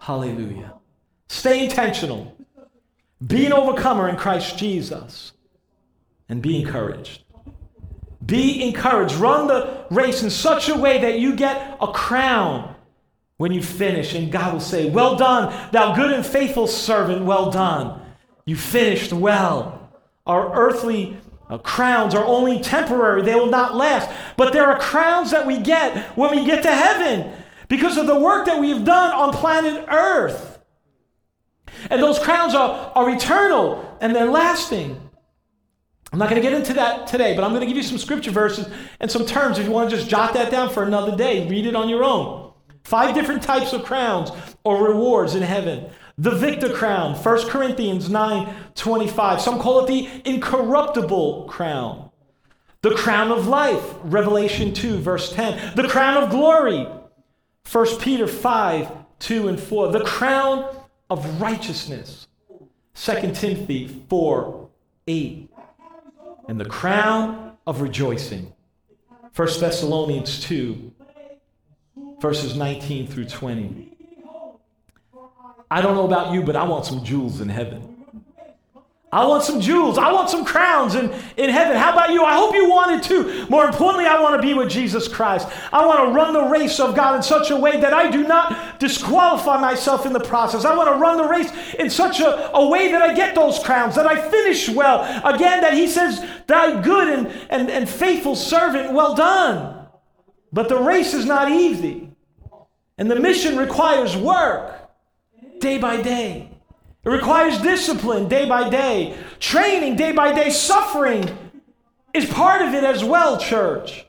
[0.00, 0.72] Hallelujah.
[1.28, 2.34] Stay intentional.
[3.26, 5.32] Be an overcomer in Christ Jesus.
[6.30, 7.24] And be encouraged.
[8.24, 9.16] Be encouraged.
[9.16, 12.74] Run the race in such a way that you get a crown
[13.36, 14.14] when you finish.
[14.14, 17.26] And God will say, Well done, thou good and faithful servant.
[17.26, 18.00] Well done.
[18.46, 19.90] You finished well.
[20.24, 21.18] Our earthly
[21.50, 24.08] uh, crowns are only temporary, they will not last.
[24.38, 27.30] But there are crowns that we get when we get to heaven
[27.72, 30.60] because of the work that we have done on planet Earth.
[31.88, 35.00] And those crowns are, are eternal and they're lasting.
[36.12, 37.96] I'm not going to get into that today, but I'm going to give you some
[37.96, 38.68] scripture verses
[39.00, 41.48] and some terms if you want to just jot that down for another day.
[41.48, 42.52] Read it on your own.
[42.84, 44.30] Five different types of crowns
[44.64, 45.86] or rewards in heaven.
[46.18, 49.40] The victor crown, 1 Corinthians 9 25.
[49.40, 52.10] Some call it the incorruptible crown.
[52.82, 55.74] The crown of life, Revelation 2, verse 10.
[55.74, 56.86] The crown of glory,
[57.70, 59.92] 1 Peter 5 2 and 4.
[59.92, 60.76] The crown
[61.08, 62.26] of righteousness,
[62.94, 64.68] 2 Timothy 4
[65.06, 65.50] 8.
[66.48, 68.52] And the crown of rejoicing,
[69.34, 70.92] 1 Thessalonians 2,
[72.20, 73.96] verses 19 through 20.
[75.70, 77.91] I don't know about you, but I want some jewels in heaven.
[79.12, 79.98] I want some jewels.
[79.98, 81.76] I want some crowns in, in heaven.
[81.76, 82.24] How about you?
[82.24, 83.46] I hope you want it too.
[83.50, 85.46] More importantly, I want to be with Jesus Christ.
[85.70, 88.26] I want to run the race of God in such a way that I do
[88.26, 90.64] not disqualify myself in the process.
[90.64, 93.58] I want to run the race in such a, a way that I get those
[93.58, 95.02] crowns, that I finish well.
[95.26, 99.88] Again, that He says, Thy good and, and, and faithful servant, well done.
[100.54, 102.10] But the race is not easy,
[102.96, 104.90] and the mission requires work
[105.60, 106.51] day by day.
[107.04, 111.28] It requires discipline day by day, training day by day, suffering
[112.14, 114.06] is part of it as well, church.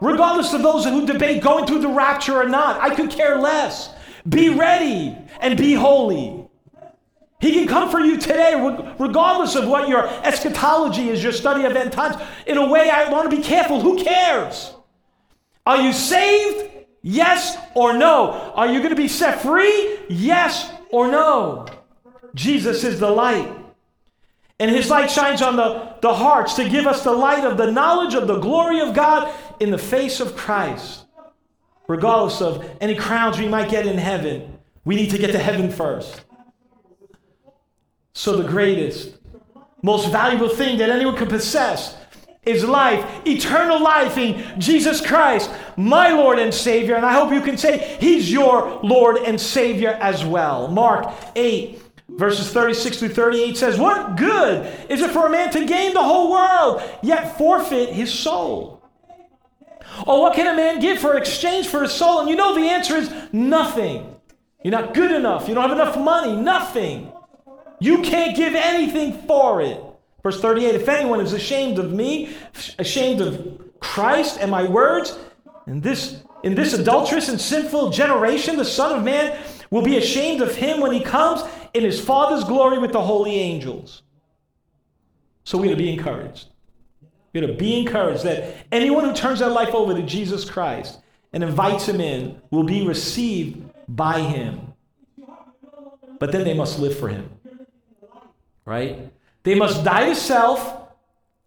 [0.00, 3.92] Regardless of those who debate going through the rapture or not, I could care less.
[4.28, 6.46] Be ready and be holy.
[7.40, 8.54] He can come for you today,
[8.98, 12.16] regardless of what your eschatology is, your study of end times.
[12.46, 13.80] In a way, I want to be careful.
[13.80, 14.72] Who cares?
[15.66, 16.70] Are you saved?
[17.02, 18.52] Yes or no?
[18.54, 19.98] Are you going to be set free?
[20.08, 21.66] Yes or no?
[22.34, 23.50] Jesus is the light.
[24.58, 27.70] And his light shines on the, the hearts to give us the light of the
[27.70, 31.04] knowledge of the glory of God in the face of Christ.
[31.88, 35.70] Regardless of any crowns we might get in heaven, we need to get to heaven
[35.70, 36.24] first.
[38.14, 39.18] So, the greatest,
[39.82, 41.96] most valuable thing that anyone could possess
[42.46, 46.94] is life, eternal life in Jesus Christ, my Lord and Savior.
[46.94, 50.68] And I hope you can say He's your Lord and Savior as well.
[50.68, 55.64] Mark 8, verses 36 through 38 says, What good is it for a man to
[55.64, 58.82] gain the whole world, yet forfeit his soul?
[60.06, 62.20] Or what can a man give for exchange for his soul?
[62.20, 64.16] And you know the answer is nothing.
[64.62, 65.48] You're not good enough.
[65.48, 66.34] You don't have enough money.
[66.34, 67.12] Nothing.
[67.78, 69.80] You can't give anything for it.
[70.24, 72.34] Verse 38 If anyone is ashamed of me,
[72.80, 75.16] ashamed of Christ and my words,
[75.68, 79.38] in this, in this adulterous and sinful generation, the Son of Man
[79.70, 81.42] will be ashamed of him when he comes
[81.74, 84.02] in his Father's glory with the holy angels.
[85.44, 86.48] So we're to be encouraged.
[87.32, 91.00] We're to be encouraged that anyone who turns their life over to Jesus Christ
[91.32, 94.72] and invites him in will be received by him.
[96.18, 97.28] But then they must live for him.
[98.64, 99.10] Right?
[99.44, 100.90] They must die to self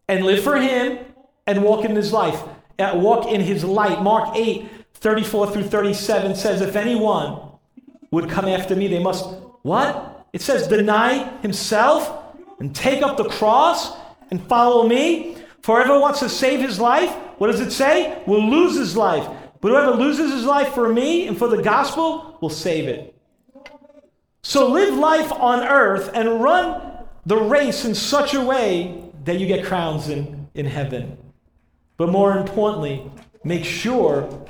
[0.08, 1.00] and live for Him
[1.46, 2.42] and walk in His life,
[2.80, 4.02] uh, walk in His light.
[4.02, 7.42] Mark 8, 34 through 37 says, If anyone
[8.12, 9.26] would come after me, they must,
[9.64, 10.18] what?
[10.34, 13.98] It says, deny himself and take up the cross
[14.30, 15.38] and follow me.
[15.62, 18.22] For whoever wants to save his life, what does it say?
[18.28, 19.28] Will lose his life.
[19.60, 23.16] But whoever loses his life for me and for the gospel will save it.
[24.44, 26.97] So live life on earth and run
[27.28, 31.18] the race in such a way that you get crowns in, in heaven.
[31.98, 33.12] But more importantly,
[33.44, 34.46] make sure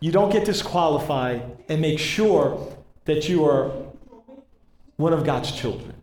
[0.00, 3.70] you don't get disqualified and make sure that you are
[4.96, 5.94] one of God's children.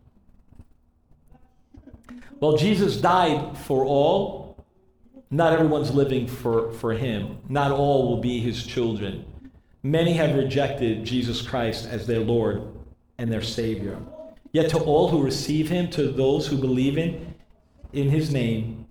[2.40, 4.66] Well, Jesus died for all.
[5.30, 7.38] Not everyone's living for, for him.
[7.48, 9.24] Not all will be his children.
[9.84, 12.64] Many have rejected Jesus Christ as their Lord
[13.20, 14.00] and their Savior.
[14.52, 17.36] Yet to all who receive him, to those who believe in,
[17.94, 18.86] in his name,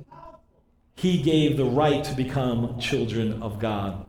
[0.94, 4.06] he gave the right to become children of God.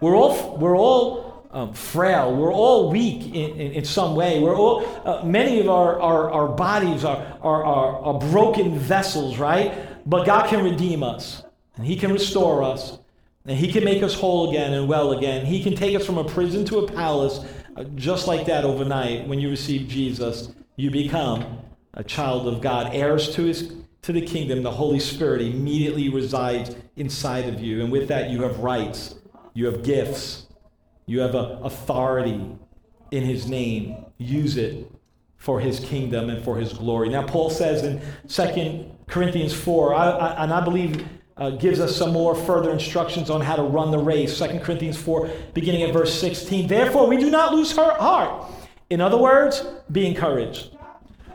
[0.00, 2.34] We're all, we're all um, frail.
[2.34, 4.40] We're all weak in, in, in some way.
[4.40, 9.38] We're all, uh, many of our, our, our bodies are, are, are, are broken vessels,
[9.38, 9.74] right?
[10.08, 11.42] But God can redeem us,
[11.76, 12.98] and He can restore us,
[13.46, 15.46] and He can make us whole again and well again.
[15.46, 17.40] He can take us from a prison to a palace
[17.76, 19.28] Uh, just like that overnight.
[19.28, 21.58] When you receive Jesus, you become
[21.94, 23.72] a child of God, heirs to His
[24.02, 27.82] to the kingdom, the Holy Spirit immediately resides inside of you.
[27.82, 29.16] And with that, you have rights,
[29.52, 30.46] you have gifts,
[31.06, 32.56] you have authority
[33.10, 33.96] in His name.
[34.16, 34.88] Use it
[35.36, 37.08] for His kingdom and for His glory.
[37.08, 41.04] Now, Paul says in 2 Corinthians 4, I, I, and I believe
[41.36, 44.38] uh, gives us some more further instructions on how to run the race.
[44.38, 46.66] 2 Corinthians 4, beginning at verse 16.
[46.66, 48.50] Therefore, we do not lose heart.
[48.88, 50.70] In other words, be encouraged.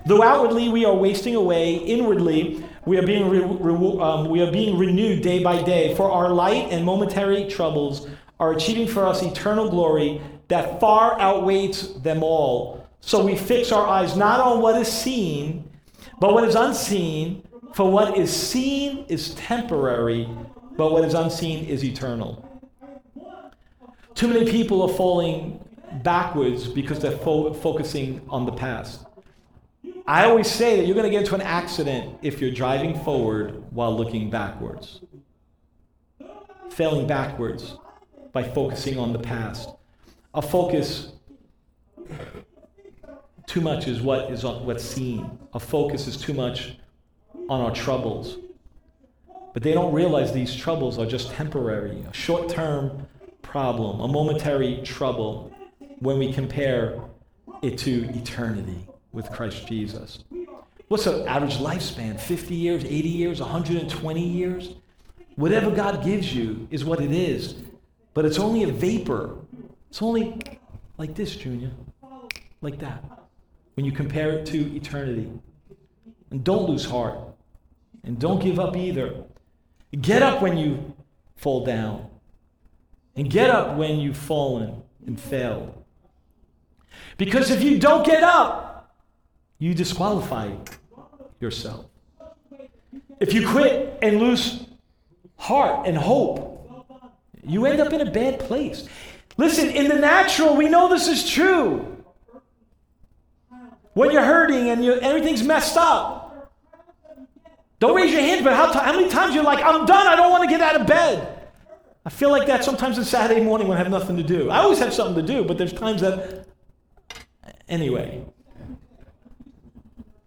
[0.06, 4.52] Though outwardly we are wasting away, inwardly we are being, re- re- um, we are
[4.52, 5.93] being renewed day by day.
[5.95, 8.08] For our light and momentary troubles
[8.39, 12.88] are achieving for us eternal glory that far outweighs them all.
[13.02, 15.70] So we fix our eyes not on what is seen,
[16.20, 17.43] but what is unseen.
[17.74, 20.28] For what is seen is temporary,
[20.78, 22.47] but what is unseen is eternal.
[24.13, 25.63] Too many people are falling
[26.03, 29.05] backwards because they're fo- focusing on the past.
[30.05, 33.63] I always say that you're going to get into an accident if you're driving forward
[33.72, 35.01] while looking backwards.
[36.69, 37.78] Failing backwards
[38.34, 39.69] by focusing on the past.
[40.34, 41.13] A focus
[43.47, 45.38] too much is what is on, what's seen.
[45.53, 46.78] A focus is too much
[47.49, 48.37] on our troubles.
[49.53, 53.07] But they don't realize these troubles are just temporary, a short term
[53.41, 55.51] problem, a momentary trouble
[55.99, 56.99] when we compare
[57.61, 60.23] it to eternity with Christ Jesus.
[60.87, 62.19] What's the average lifespan?
[62.19, 64.75] 50 years, 80 years, 120 years?
[65.35, 67.55] Whatever God gives you is what it is.
[68.13, 69.37] But it's only a vapor.
[69.89, 70.41] It's only
[70.97, 71.71] like this, Junior.
[72.61, 73.03] Like that.
[73.75, 75.31] When you compare it to eternity.
[76.29, 77.17] And don't lose heart.
[78.04, 79.24] And don't give up either.
[79.99, 80.95] Get up when you
[81.36, 82.08] fall down.
[83.16, 85.84] And get up when you've fallen and failed.
[87.18, 88.95] Because if you don't get up,
[89.60, 90.52] you disqualify
[91.39, 91.86] yourself.
[93.20, 94.66] If you quit and lose
[95.38, 96.58] heart and hope,
[97.43, 98.88] you end up in a bad place.
[99.38, 102.04] Listen, in the natural, we know this is true.
[103.93, 106.20] When you're hurting and you, everything's messed up,
[107.82, 110.15] don't raise your hands, but how, t- how many times you're like, I'm done, I
[110.15, 111.49] don't want to get out of bed.
[112.05, 114.51] I feel like that sometimes on Saturday morning when I have nothing to do.
[114.51, 116.45] I always have something to do, but there's times that,
[117.67, 118.23] anyway.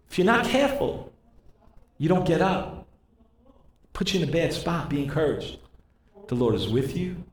[0.09, 1.13] If you're not careful,
[1.97, 2.89] you don't get up.
[3.93, 4.89] Put you in a bad spot.
[4.89, 5.57] Be encouraged.
[6.27, 7.23] The Lord is with you,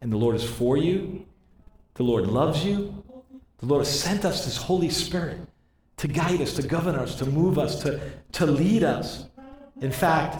[0.00, 1.26] and the Lord is for you.
[1.94, 3.04] The Lord loves you.
[3.58, 5.40] The Lord has sent us this Holy Spirit
[5.98, 8.00] to guide us, to govern us, to move us, to,
[8.32, 9.26] to lead us.
[9.82, 10.36] In fact,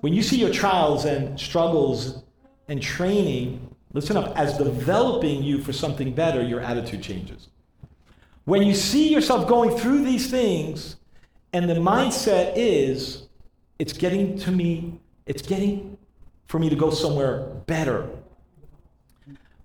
[0.00, 2.22] when you see your trials and struggles
[2.68, 7.48] and training, listen up, as developing you for something better, your attitude changes.
[8.46, 10.96] When you see yourself going through these things,
[11.52, 13.28] and the mindset is,
[13.78, 15.98] it's getting to me, it's getting
[16.46, 18.08] for me to go somewhere better.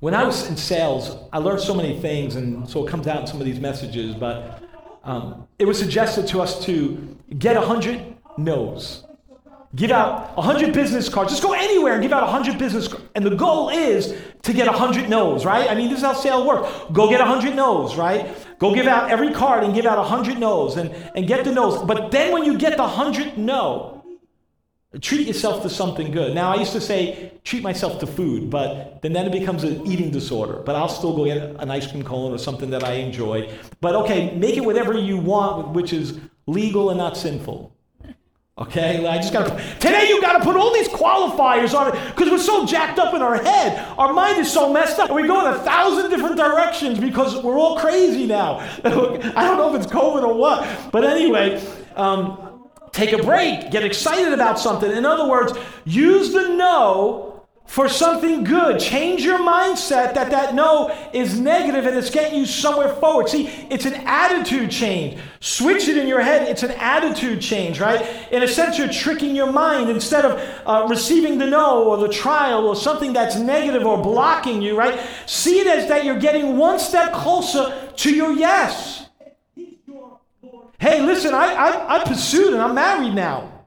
[0.02, 3.22] When I was in sales, I learned so many things, and so it comes out
[3.22, 4.64] in some of these messages, but
[5.06, 9.04] um, it was suggested to us to get 100 no's.
[9.74, 11.32] Give out 100 business cards.
[11.32, 13.06] Just go anywhere and give out 100 business cards.
[13.16, 15.70] And the goal is to get 100 no's, right?
[15.70, 16.92] I mean, this is how sales work.
[16.92, 18.36] Go get 100 no's, right?
[18.60, 21.82] Go give out every card and give out 100 no's and, and get the no's.
[21.84, 24.04] But then when you get the 100 no,
[25.00, 26.36] treat yourself to something good.
[26.36, 29.88] Now, I used to say treat myself to food, but then, then it becomes an
[29.88, 30.62] eating disorder.
[30.66, 33.50] But I'll still go get an ice cream cone or something that I enjoy.
[33.80, 37.74] But okay, make it whatever you want, which is legal and not sinful.
[38.62, 39.50] Okay, I just gotta.
[39.80, 43.22] Today you gotta put all these qualifiers on it because we're so jacked up in
[43.24, 43.84] our head.
[43.98, 45.10] Our mind is so messed up.
[45.10, 48.60] We go in a thousand different directions because we're all crazy now.
[48.84, 51.60] I don't know if it's COVID or what, but anyway,
[51.96, 53.72] um, take a break.
[53.72, 54.92] Get excited about something.
[54.92, 55.54] In other words,
[55.84, 57.31] use the no
[57.72, 58.82] for something good.
[58.82, 63.30] Change your mindset that that no is negative and it's getting you somewhere forward.
[63.30, 65.18] See, it's an attitude change.
[65.40, 66.50] Switch it in your head.
[66.50, 68.06] It's an attitude change, right?
[68.30, 72.10] In a sense, you're tricking your mind instead of uh, receiving the no or the
[72.10, 75.00] trial or something that's negative or blocking you, right?
[75.26, 79.08] See it as that you're getting one step closer to your yes.
[80.78, 83.61] Hey, listen, I, I, I pursued and I'm married now.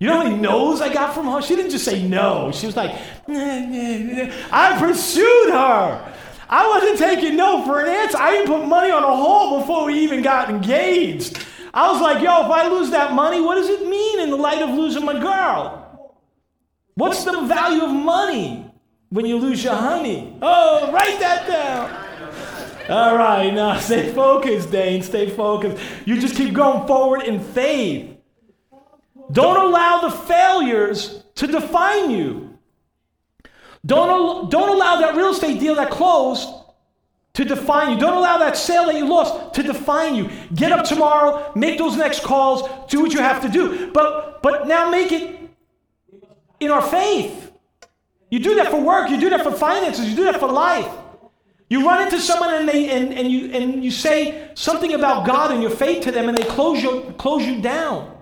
[0.00, 1.42] You know how many no's I got from her?
[1.42, 2.50] She didn't just say no.
[2.52, 2.90] She was like,
[3.28, 4.32] nah, nah, nah.
[4.50, 6.14] I pursued her.
[6.48, 8.16] I wasn't taking no for an answer.
[8.18, 11.44] I didn't put money on a hole before we even got engaged.
[11.74, 14.36] I was like, yo, if I lose that money, what does it mean in the
[14.36, 16.16] light of losing my girl?
[16.94, 18.72] What's the value of money
[19.10, 20.34] when you lose your honey?
[20.40, 22.90] Oh, write that down.
[22.90, 25.02] All right, now stay focused, Dane.
[25.02, 25.80] Stay focused.
[26.06, 28.09] You just keep going forward in faith.
[29.30, 32.58] Don't allow the failures to define you.
[33.84, 36.48] Don't, don't allow that real estate deal that closed
[37.34, 37.98] to define you.
[37.98, 40.30] Don't allow that sale that you lost to define you.
[40.54, 43.90] Get up tomorrow, make those next calls, do what you have to do.
[43.92, 45.38] But but now make it
[46.58, 47.52] in our faith.
[48.30, 50.90] You do that for work, you do that for finances, you do that for life.
[51.68, 55.52] You run into someone and they and, and you and you say something about God
[55.52, 58.19] and your faith to them and they close you close you down.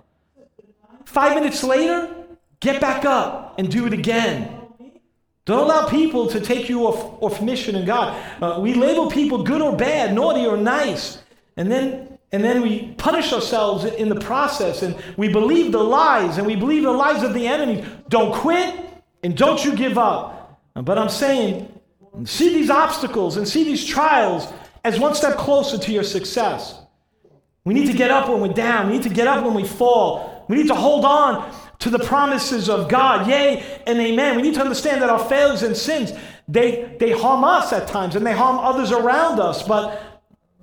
[1.08, 2.14] Five minutes later,
[2.60, 4.60] get back up and do it again.
[5.46, 8.14] Don't allow people to take you off, off mission in God.
[8.42, 11.22] Uh, we label people good or bad, naughty or nice,
[11.56, 16.36] and then and then we punish ourselves in the process, and we believe the lies,
[16.36, 17.86] and we believe the lies of the enemy.
[18.10, 18.78] Don't quit,
[19.22, 20.60] and don't you give up.
[20.74, 21.72] But I'm saying,
[22.24, 24.52] see these obstacles and see these trials
[24.84, 26.78] as one step closer to your success.
[27.64, 28.88] We need to get up when we're down.
[28.88, 30.37] We need to get up when we fall.
[30.48, 33.28] We need to hold on to the promises of God.
[33.28, 34.36] Yea and amen.
[34.36, 36.12] We need to understand that our failures and sins,
[36.48, 39.62] they, they harm us at times and they harm others around us.
[39.62, 40.02] But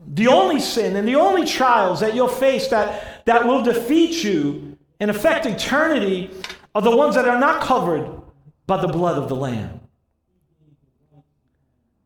[0.08, 4.78] the only sin and the only trials that you'll face that, that will defeat you
[5.00, 6.32] and affect eternity
[6.74, 8.22] are the ones that are not covered
[8.68, 9.82] by the blood of the Lamb.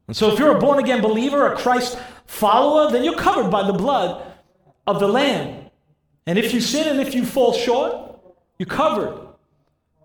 [0.08, 3.66] And so, if you're a born again believer, a Christ follower, then you're covered by
[3.66, 4.26] the blood
[4.88, 5.69] of the Lamb.
[6.26, 8.20] And if you sin and if you fall short,
[8.58, 9.28] you're covered.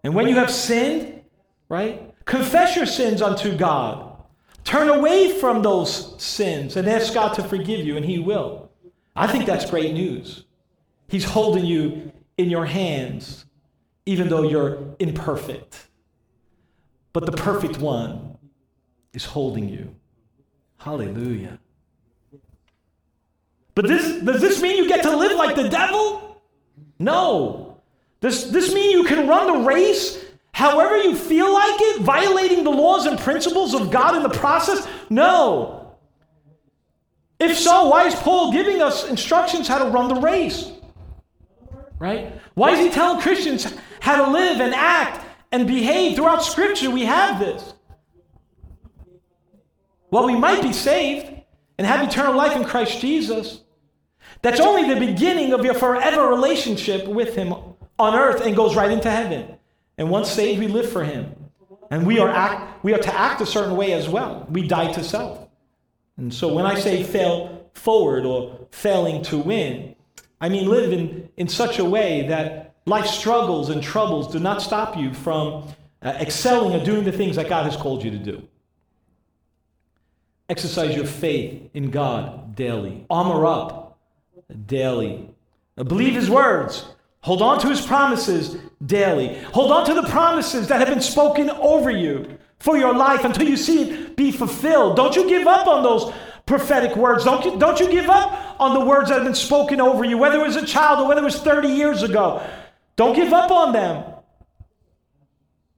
[0.02, 1.22] And when you have sinned,
[1.68, 4.12] right, confess your sins unto God.
[4.64, 8.70] Turn away from those sins and ask God to forgive you, and He will.
[9.14, 10.44] I think that's great news.
[11.08, 13.44] He's holding you in your hands,
[14.06, 15.88] even though you're imperfect.
[17.12, 18.38] But the perfect one
[19.12, 19.94] is holding you.
[20.78, 21.58] Hallelujah.
[23.74, 26.40] But this, does this mean you get to live like the devil?
[26.98, 27.80] No.
[28.20, 32.70] Does this mean you can run the race however you feel like it, violating the
[32.70, 34.86] laws and principles of God in the process?
[35.10, 35.96] No.
[37.40, 40.70] If so, why is Paul giving us instructions how to run the race?
[41.98, 42.40] Right?
[42.54, 46.90] Why is he telling Christians how to live and act and behave throughout Scripture?
[46.90, 47.74] We have this.
[50.10, 51.26] Well, we might be saved
[51.76, 53.63] and have eternal life in Christ Jesus.
[54.44, 57.54] That's only the beginning of your forever relationship with Him
[57.98, 59.56] on earth and goes right into heaven.
[59.96, 61.34] And once saved, we live for Him.
[61.90, 64.46] And we are, act, we are to act a certain way as well.
[64.50, 65.48] We die to self.
[66.18, 69.96] And so when I say fail forward or failing to win,
[70.42, 74.60] I mean live in, in such a way that life struggles and troubles do not
[74.60, 75.68] stop you from
[76.02, 78.46] uh, excelling or doing the things that God has called you to do.
[80.50, 83.06] Exercise your faith in God daily.
[83.08, 83.83] Armor up
[84.66, 85.30] daily.
[85.76, 86.86] Believe his words.
[87.20, 89.38] Hold on to his promises daily.
[89.54, 93.48] Hold on to the promises that have been spoken over you for your life until
[93.48, 94.96] you see it be fulfilled.
[94.96, 96.12] Don't you give up on those
[96.46, 97.24] prophetic words.
[97.24, 100.18] Don't you, don't you give up on the words that have been spoken over you,
[100.18, 102.46] whether it was a child or whether it was 30 years ago.
[102.96, 104.04] Don't give up on them.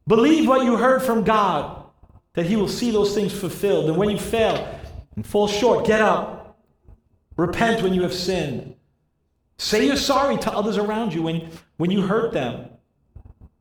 [0.09, 1.85] Believe what you heard from God,
[2.35, 3.89] that He will see those things fulfilled.
[3.89, 4.81] And when you fail
[5.15, 6.36] and fall short, get up
[7.37, 8.75] Repent when you have sinned.
[9.59, 12.69] Say you're sorry to others around you when, when you hurt them.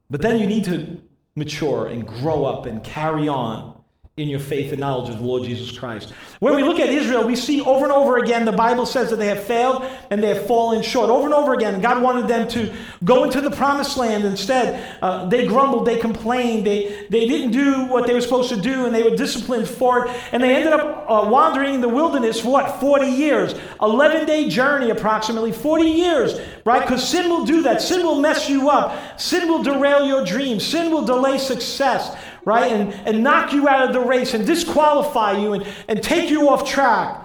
[0.09, 1.01] But then you need to
[1.35, 3.74] mature and grow up and carry on
[4.17, 6.13] in your faith and knowledge of the Lord Jesus Christ.
[6.39, 9.17] When we look at Israel, we see over and over again the Bible says that
[9.17, 11.09] they have failed and they have fallen short.
[11.09, 14.23] Over and over again, God wanted them to go into the promised land.
[14.23, 18.55] Instead, uh, they grumbled, they complained, they, they didn't do what they were supposed to
[18.55, 20.15] do, and they were disciplined for it.
[20.31, 22.79] And they ended up uh, wandering in the wilderness for what?
[22.79, 23.53] 40 years.
[23.81, 26.81] 11 day journey, approximately 40 years, right?
[26.81, 27.81] Because sin will do that.
[27.81, 29.19] Sin will mess you up.
[29.19, 30.65] Sin will derail your dreams.
[30.65, 32.71] Sin will delay success right?
[32.71, 36.49] And, and knock you out of the race and disqualify you and, and take you
[36.49, 37.23] off track.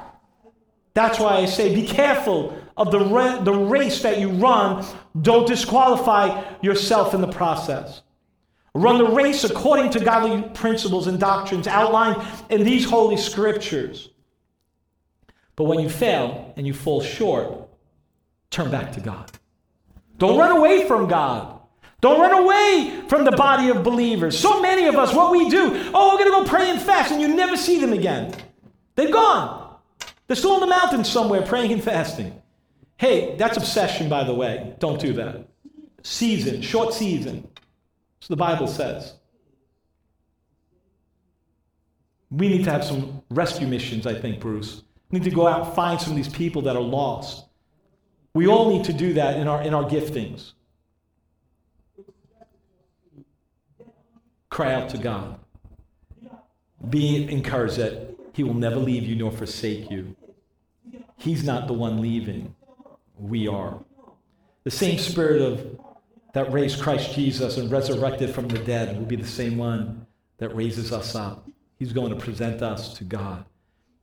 [0.94, 4.84] That's why I say be careful of the, ra- the race that you run.
[5.20, 8.02] Don't disqualify yourself in the process.
[8.74, 14.10] Run the race according to godly principles and doctrines outlined in these holy scriptures.
[15.56, 17.68] But when you fail and you fall short,
[18.50, 19.30] turn back to God.
[20.18, 21.59] Don't run away from God.
[22.00, 24.38] Don't run away from the body of believers.
[24.38, 27.12] So many of us, what we do, oh, we're going to go pray and fast,
[27.12, 28.34] and you never see them again.
[28.96, 29.76] They've gone.
[30.26, 32.40] They're still on the mountain somewhere praying and fasting.
[32.96, 34.74] Hey, that's obsession, by the way.
[34.78, 35.46] Don't do that.
[36.02, 37.48] Season, short season.
[38.20, 39.14] So the Bible says.
[42.30, 44.82] We need to have some rescue missions, I think, Bruce.
[45.10, 47.46] We need to go out and find some of these people that are lost.
[48.34, 50.52] We all need to do that in our, in our giftings.
[54.60, 55.40] Cry out to God.
[56.90, 60.14] Be encouraged that He will never leave you nor forsake you.
[61.16, 62.54] He's not the one leaving,
[63.18, 63.82] we are.
[64.64, 65.80] The same spirit of
[66.34, 70.06] that raised Christ Jesus and resurrected from the dead will be the same one
[70.36, 71.48] that raises us up.
[71.78, 73.46] He's going to present us to God.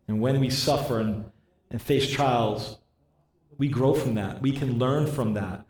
[0.08, 1.26] And when we suffer and,
[1.70, 2.80] and face trials,
[3.60, 4.41] we grow from that.
[4.41, 5.68] We can learn from that.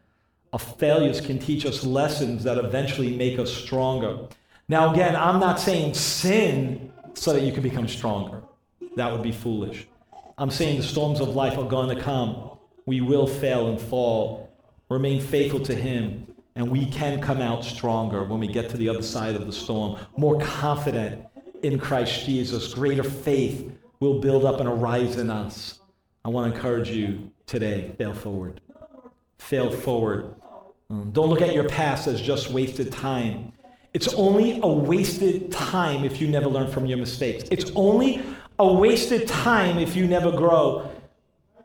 [0.53, 4.29] Our failures can teach us lessons that eventually make us stronger.
[4.69, 8.43] Now, again, I'm not saying sin so that you can become stronger.
[8.97, 9.87] That would be foolish.
[10.37, 12.57] I'm saying the storms of life are going to come.
[12.85, 14.49] We will fail and fall.
[14.89, 18.89] Remain faithful to Him, and we can come out stronger when we get to the
[18.89, 21.25] other side of the storm, more confident
[21.63, 22.73] in Christ Jesus.
[22.73, 25.79] Greater faith will build up and arise in us.
[26.25, 28.59] I want to encourage you today fail forward.
[29.37, 30.35] Fail forward.
[30.89, 33.53] Um, don't look at your past as just wasted time.
[33.97, 37.45] It's only a wasted time if you never learn from your mistakes.
[37.49, 38.21] It's only
[38.59, 40.91] a wasted time if you never grow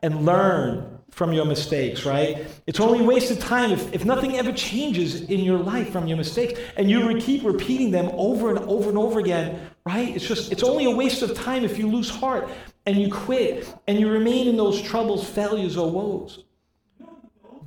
[0.01, 2.47] and learn from your mistakes, right?
[2.65, 6.59] It's only wasted time if, if nothing ever changes in your life from your mistakes
[6.75, 10.15] and you keep repeating them over and over and over again, right?
[10.15, 12.49] It's just, it's only a waste of time if you lose heart
[12.87, 16.45] and you quit and you remain in those troubles, failures, or woes.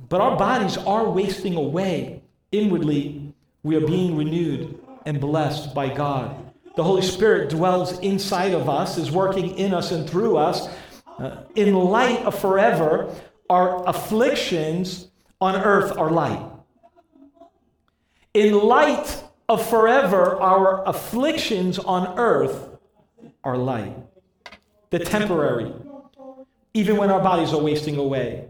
[0.09, 3.26] But our bodies are wasting away inwardly
[3.63, 6.35] we are being renewed and blessed by God.
[6.75, 10.67] The Holy Spirit dwells inside of us, is working in us and through us.
[11.17, 13.13] Uh, in light of forever,
[13.49, 15.07] our afflictions
[15.41, 16.45] on earth are light.
[18.33, 22.69] In light of forever, our afflictions on earth
[23.43, 23.95] are light.
[24.91, 25.73] The temporary.
[26.73, 28.49] Even when our bodies are wasting away,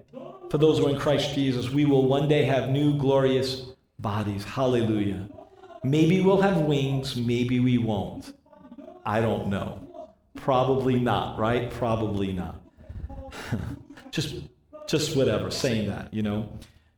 [0.50, 3.68] for those who are in Christ Jesus, we will one day have new glorious
[4.00, 4.44] bodies.
[4.44, 5.28] Hallelujah.
[5.84, 8.34] Maybe we'll have wings, maybe we won't.
[9.06, 9.80] I don't know.
[10.36, 11.72] Probably not, right?
[11.72, 12.62] Probably not.
[14.12, 14.36] just
[14.88, 16.50] just whatever, saying that, you know.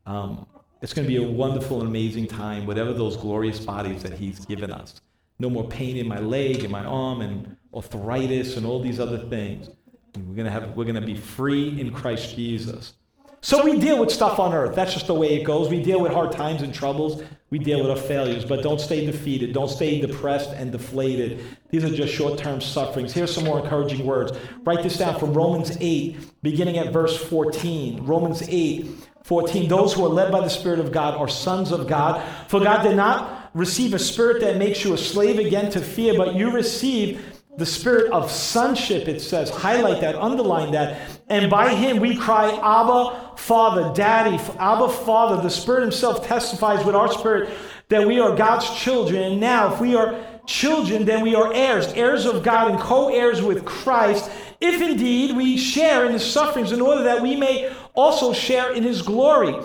[0.06, 0.45] Um,
[0.82, 4.45] it's going to be a wonderful and amazing time, whatever those glorious bodies that He's
[4.45, 5.02] given us.
[5.39, 9.18] No more pain in my leg and my arm and arthritis and all these other
[9.18, 9.70] things.
[10.16, 12.93] We're going to have we're going to be free in Christ Jesus.
[13.42, 14.76] So we deal with stuff on earth.
[14.76, 15.70] That's just the way it goes.
[15.70, 17.24] We deal with hard times and troubles.
[17.52, 18.44] We deal with our failures.
[18.44, 19.54] But don't stay defeated.
[19.54, 21.44] Don't stay depressed and deflated.
[21.70, 23.14] These are just short term sufferings.
[23.14, 24.34] Here's some more encouraging words.
[24.64, 28.06] Write this down from Romans 8, beginning at verse 14.
[28.06, 28.88] Romans 8,
[29.24, 29.70] 14.
[29.70, 32.22] Those who are led by the Spirit of God are sons of God.
[32.50, 36.14] For God did not receive a spirit that makes you a slave again to fear,
[36.16, 37.26] but you receive
[37.58, 39.50] the spirit of sonship, it says.
[39.50, 41.18] Highlight that, underline that.
[41.30, 45.42] And by him we cry, Abba, Father, Daddy, Abba, Father.
[45.42, 47.50] The Spirit Himself testifies with our spirit
[47.90, 49.22] that we are God's children.
[49.22, 53.10] And now, if we are children, then we are heirs, heirs of God and co
[53.10, 57.72] heirs with Christ, if indeed we share in His sufferings, in order that we may
[57.94, 59.56] also share in His glory.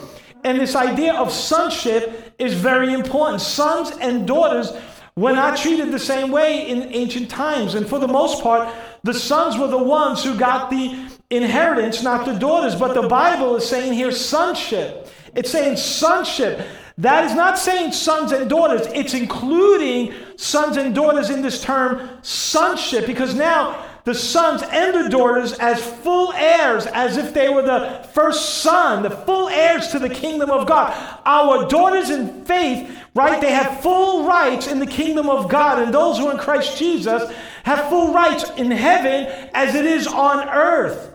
[0.44, 3.40] And this idea of sonship is very important.
[3.40, 4.72] Sons and daughters
[5.16, 7.74] were not treated the same way in ancient times.
[7.74, 8.68] And for the most part,
[9.04, 12.74] the sons were the ones who got the inheritance, not the daughters.
[12.74, 15.08] But the Bible is saying here sonship.
[15.34, 16.66] It's saying sonship.
[16.98, 22.08] That is not saying sons and daughters, it's including sons and daughters in this term
[22.22, 27.62] sonship because now the sons and the daughters as full heirs, as if they were
[27.62, 30.92] the first son, the full heirs to the kingdom of God.
[31.24, 35.92] Our daughters in faith, right, they have full rights in the kingdom of God, and
[35.92, 37.32] those who are in Christ Jesus
[37.64, 41.13] have full rights in heaven as it is on earth.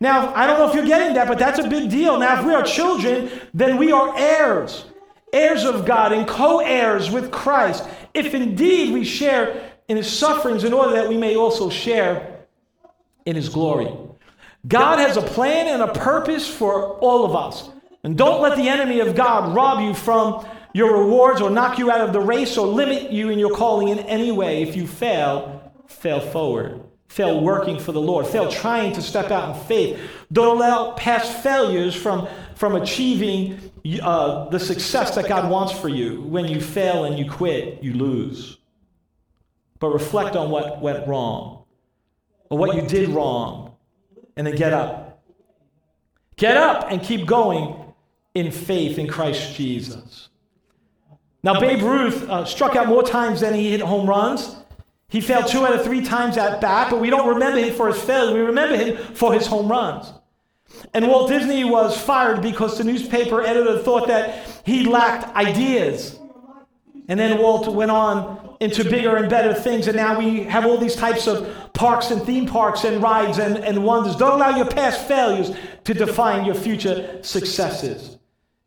[0.00, 2.18] Now, I don't know if you're getting that, but that's a big deal.
[2.18, 4.86] Now, if we are children, then we are heirs,
[5.30, 7.84] heirs of God and co heirs with Christ,
[8.14, 12.46] if indeed we share in his sufferings in order that we may also share
[13.26, 13.94] in his glory.
[14.66, 17.68] God has a plan and a purpose for all of us.
[18.02, 21.90] And don't let the enemy of God rob you from your rewards or knock you
[21.90, 24.62] out of the race or limit you in your calling in any way.
[24.62, 26.80] If you fail, fail forward
[27.10, 30.00] fail working for the Lord, fail trying to step out in faith.
[30.30, 36.22] Don't allow past failures from, from achieving uh, the success that God wants for you.
[36.22, 38.58] When you fail and you quit, you lose.
[39.80, 41.64] But reflect on what went wrong
[42.48, 43.74] or what you did wrong
[44.36, 45.20] and then get up.
[46.36, 47.92] Get up and keep going
[48.34, 50.28] in faith in Christ Jesus.
[51.42, 54.59] Now, Babe Ruth uh, struck out more times than he hit home runs.
[55.10, 57.88] He failed two out of three times at bat, but we don't remember him for
[57.88, 58.32] his failure.
[58.32, 60.12] We remember him for his home runs.
[60.94, 66.16] And Walt Disney was fired because the newspaper editor thought that he lacked ideas.
[67.08, 70.78] And then Walt went on into bigger and better things, and now we have all
[70.78, 74.14] these types of parks and theme parks and rides and, and wonders.
[74.14, 75.50] Don't allow your past failures
[75.84, 78.19] to define your future successes.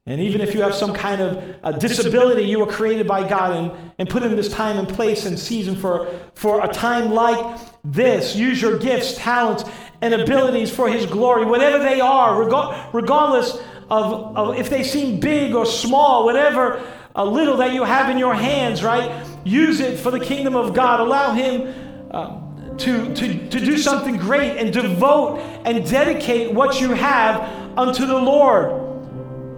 [0.06, 3.56] And even if you have some kind of a disability, you were created by God
[3.56, 7.58] and, and put in this time and place and season for, for a time like
[7.86, 8.36] this.
[8.36, 9.64] Use your gifts, talents,
[10.02, 12.44] and abilities for His glory, whatever they are,
[12.92, 13.56] regardless
[13.90, 16.84] of, of if they seem big or small, whatever
[17.16, 19.26] a little that you have in your hands, right?
[19.46, 21.00] Use it for the kingdom of God.
[21.00, 21.74] Allow Him.
[22.12, 22.42] Uh,
[22.76, 27.40] to, to, to do something great and devote and dedicate what you have
[27.78, 28.83] unto the Lord.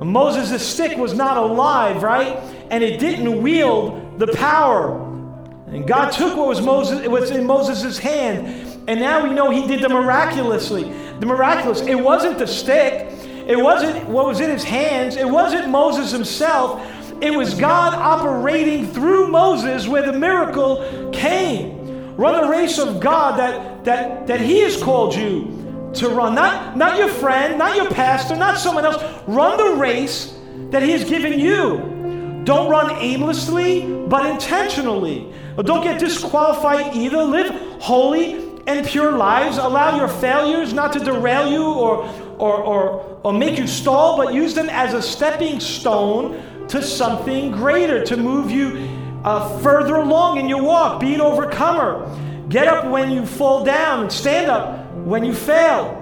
[0.02, 2.38] Moses' stick was not alive, right?
[2.70, 5.02] And it didn't wield the power.
[5.68, 9.68] And God took what was Moses, was in Moses' hand, and now we know he
[9.68, 10.84] did the miraculously.
[11.20, 11.82] The miraculous.
[11.82, 13.12] It wasn't the stick.
[13.48, 15.16] It wasn't what was in his hands.
[15.16, 16.82] It wasn't Moses himself.
[17.22, 22.16] It was God operating through Moses where the miracle came.
[22.16, 25.55] Run the race of God that, that, that he has called you
[25.96, 26.36] to run.
[26.36, 29.04] Not, not your friend, not your pastor, not someone else.
[29.28, 30.38] Run the race
[30.70, 32.42] that He has given you.
[32.44, 35.34] Don't run aimlessly, but intentionally.
[35.64, 37.24] Don't get disqualified either.
[37.24, 37.50] Live
[37.82, 38.34] holy
[38.68, 39.58] and pure lives.
[39.58, 42.06] Allow your failures not to derail you or,
[42.38, 47.52] or, or, or make you stall, but use them as a stepping stone to something
[47.52, 48.90] greater, to move you
[49.24, 51.00] uh, further along in your walk.
[51.00, 52.08] Be an overcomer.
[52.50, 56.02] Get up when you fall down and stand up when you fail.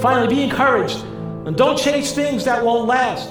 [0.00, 0.98] Finally, be encouraged
[1.46, 3.30] and don't chase things that won't last.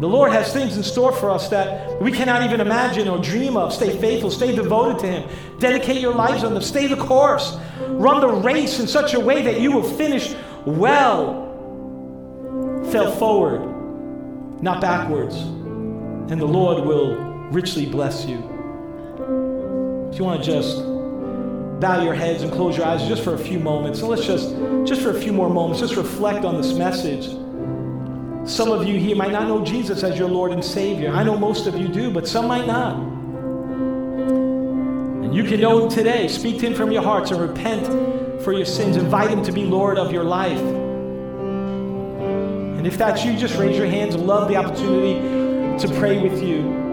[0.00, 3.56] The Lord has things in store for us that we cannot even imagine or dream
[3.56, 3.72] of.
[3.72, 8.20] Stay faithful, stay devoted to Him, dedicate your lives on them, stay the course, run
[8.20, 10.34] the race in such a way that you will finish
[10.66, 11.46] well.
[12.92, 13.60] Fell forward,
[14.62, 17.16] not backwards, and the Lord will
[17.50, 18.38] richly bless you.
[20.12, 20.97] If you want to just
[21.80, 24.00] bow your heads and close your eyes just for a few moments.
[24.00, 24.50] And let's just,
[24.86, 27.26] just for a few more moments, just reflect on this message.
[28.48, 31.10] Some of you here might not know Jesus as your Lord and Savior.
[31.10, 32.96] I know most of you do, but some might not.
[35.24, 36.28] And you can know Him today.
[36.28, 37.86] Speak to Him from your hearts and repent
[38.42, 38.96] for your sins.
[38.96, 40.58] Invite Him to be Lord of your life.
[42.78, 45.18] And if that's you, just raise your hands love the opportunity
[45.78, 46.86] to pray with you.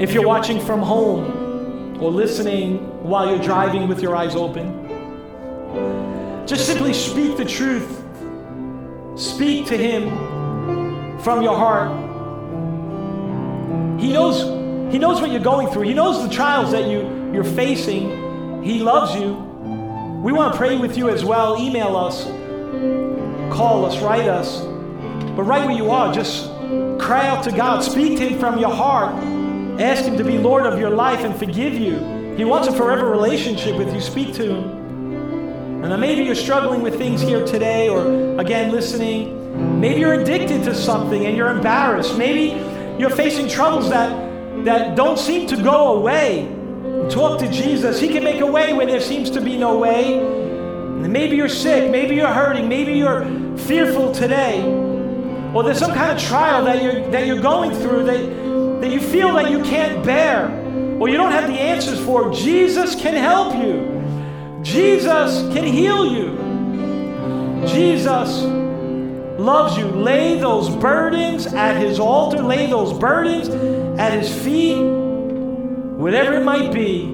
[0.00, 1.35] If you're watching from home,
[2.00, 4.84] or listening while you're driving with your eyes open.
[6.46, 8.02] Just simply speak the truth.
[9.16, 10.10] Speak to Him
[11.20, 11.90] from your heart.
[14.00, 14.42] He knows,
[14.92, 15.82] he knows what you're going through.
[15.82, 18.62] He knows the trials that you, you're facing.
[18.62, 19.34] He loves you.
[20.22, 21.58] We want to pray with you as well.
[21.58, 22.24] Email us,
[23.52, 24.60] call us, write us.
[25.34, 26.46] But right where you are, just
[27.00, 27.82] cry out to God.
[27.82, 29.14] Speak to Him from your heart.
[29.78, 32.34] Ask Him to be Lord of your life and forgive you.
[32.36, 34.00] He wants a forever relationship with you.
[34.00, 34.86] Speak to Him.
[35.82, 39.80] And then maybe you're struggling with things here today, or again, listening.
[39.80, 42.16] Maybe you're addicted to something and you're embarrassed.
[42.16, 42.60] Maybe
[42.98, 46.48] you're facing troubles that, that don't seem to go away.
[47.10, 48.00] Talk to Jesus.
[48.00, 50.18] He can make a way where there seems to be no way.
[50.18, 53.24] And maybe you're sick, maybe you're hurting, maybe you're
[53.58, 54.64] fearful today.
[55.54, 58.18] Or there's some kind of trial that you're, that you're going through that,
[58.80, 60.48] that you feel that you can't bear
[61.00, 62.32] or you don't have the answers for.
[62.32, 64.62] Jesus can help you.
[64.62, 66.36] Jesus can heal you.
[67.66, 68.42] Jesus
[69.38, 69.86] loves you.
[69.86, 73.48] Lay those burdens at his altar, lay those burdens
[73.98, 77.12] at his feet, whatever it might be.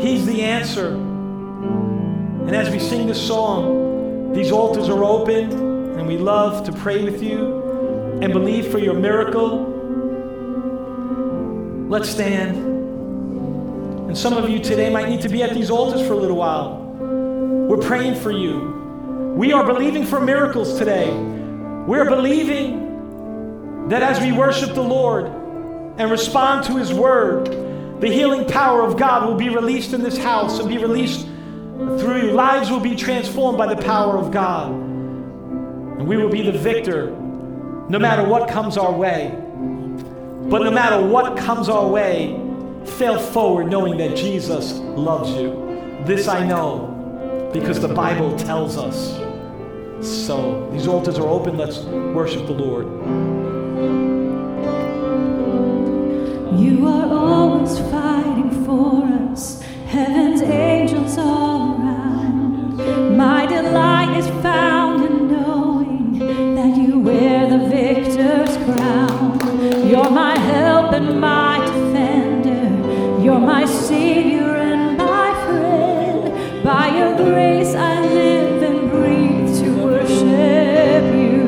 [0.00, 0.94] He's the answer.
[0.94, 5.52] And as we sing this song, these altars are open,
[5.98, 9.69] and we love to pray with you and believe for your miracle.
[11.90, 12.56] Let's stand.
[14.06, 16.36] And some of you today might need to be at these altars for a little
[16.36, 16.76] while.
[17.68, 19.34] We're praying for you.
[19.36, 21.10] We are believing for miracles today.
[21.10, 25.26] We're believing that as we worship the Lord
[25.98, 27.46] and respond to His word,
[28.00, 32.22] the healing power of God will be released in this house and be released through
[32.22, 32.30] you.
[32.30, 34.70] Lives will be transformed by the power of God.
[34.70, 39.36] And we will be the victor no matter what comes our way.
[40.50, 42.36] But no matter what comes our way,
[42.84, 46.02] fail forward knowing that Jesus loves you.
[46.04, 49.16] This I know because the Bible tells us.
[50.04, 51.56] So these altars are open.
[51.56, 52.86] Let's worship the Lord.
[56.58, 61.79] You are always fighting for us, heaven's angels all
[70.90, 76.64] help my defender, you're my savior and my friend.
[76.64, 81.40] By your grace, I live and breathe to worship you.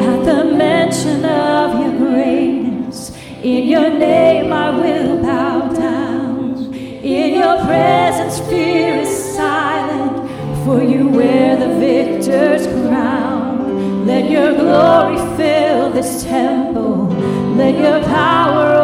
[0.00, 6.74] At the mention of your greatness, in your name I will bow down.
[6.74, 10.28] In your presence, fear is silent,
[10.64, 14.06] for you wear the victor's crown.
[14.06, 16.99] Let your glory fill this temple,
[17.60, 18.79] let your power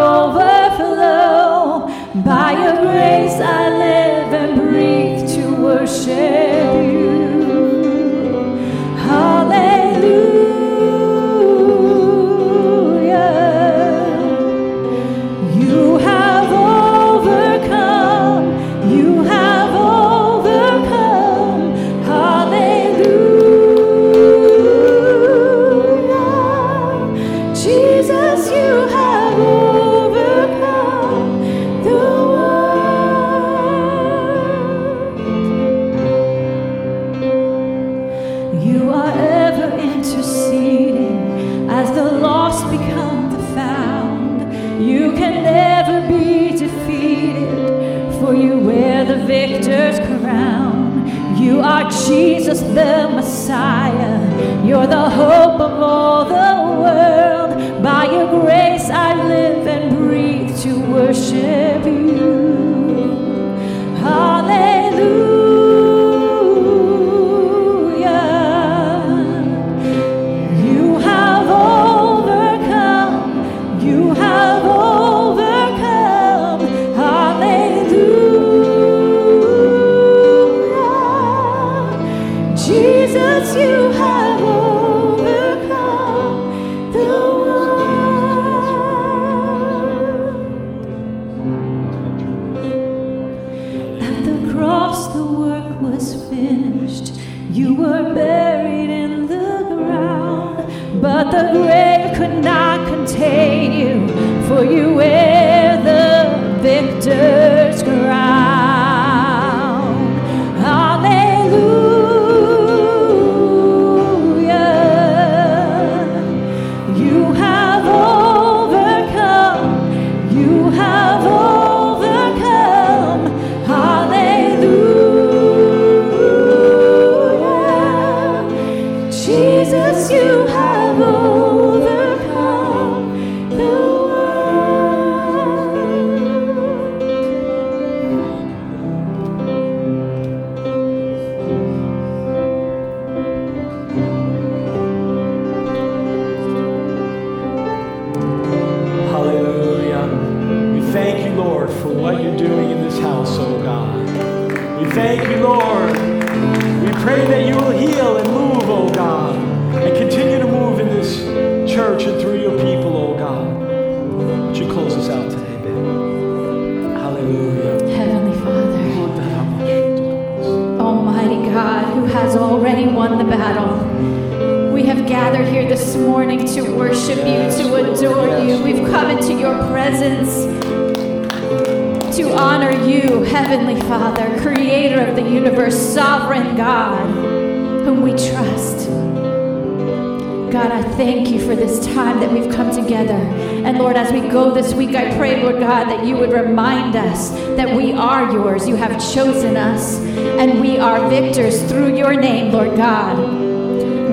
[195.87, 198.67] God, that you would remind us that we are yours.
[198.67, 203.17] You have chosen us, and we are victors through your name, Lord God.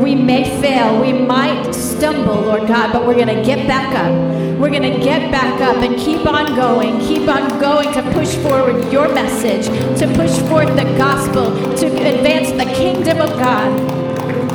[0.02, 4.14] We may fail, we might stumble, Lord God, but we're going to get back up.
[4.60, 8.36] We're going to get back up and keep on going, keep on going to push
[8.36, 9.66] forward your message,
[10.00, 13.93] to push forth the gospel, to advance the kingdom of God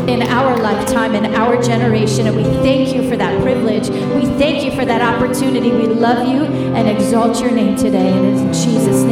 [0.09, 2.27] in our lifetime, in our generation.
[2.27, 3.89] And we thank you for that privilege.
[3.91, 5.71] We thank you for that opportunity.
[5.71, 8.11] We love you and exalt your name today.
[8.11, 9.05] And in Jesus'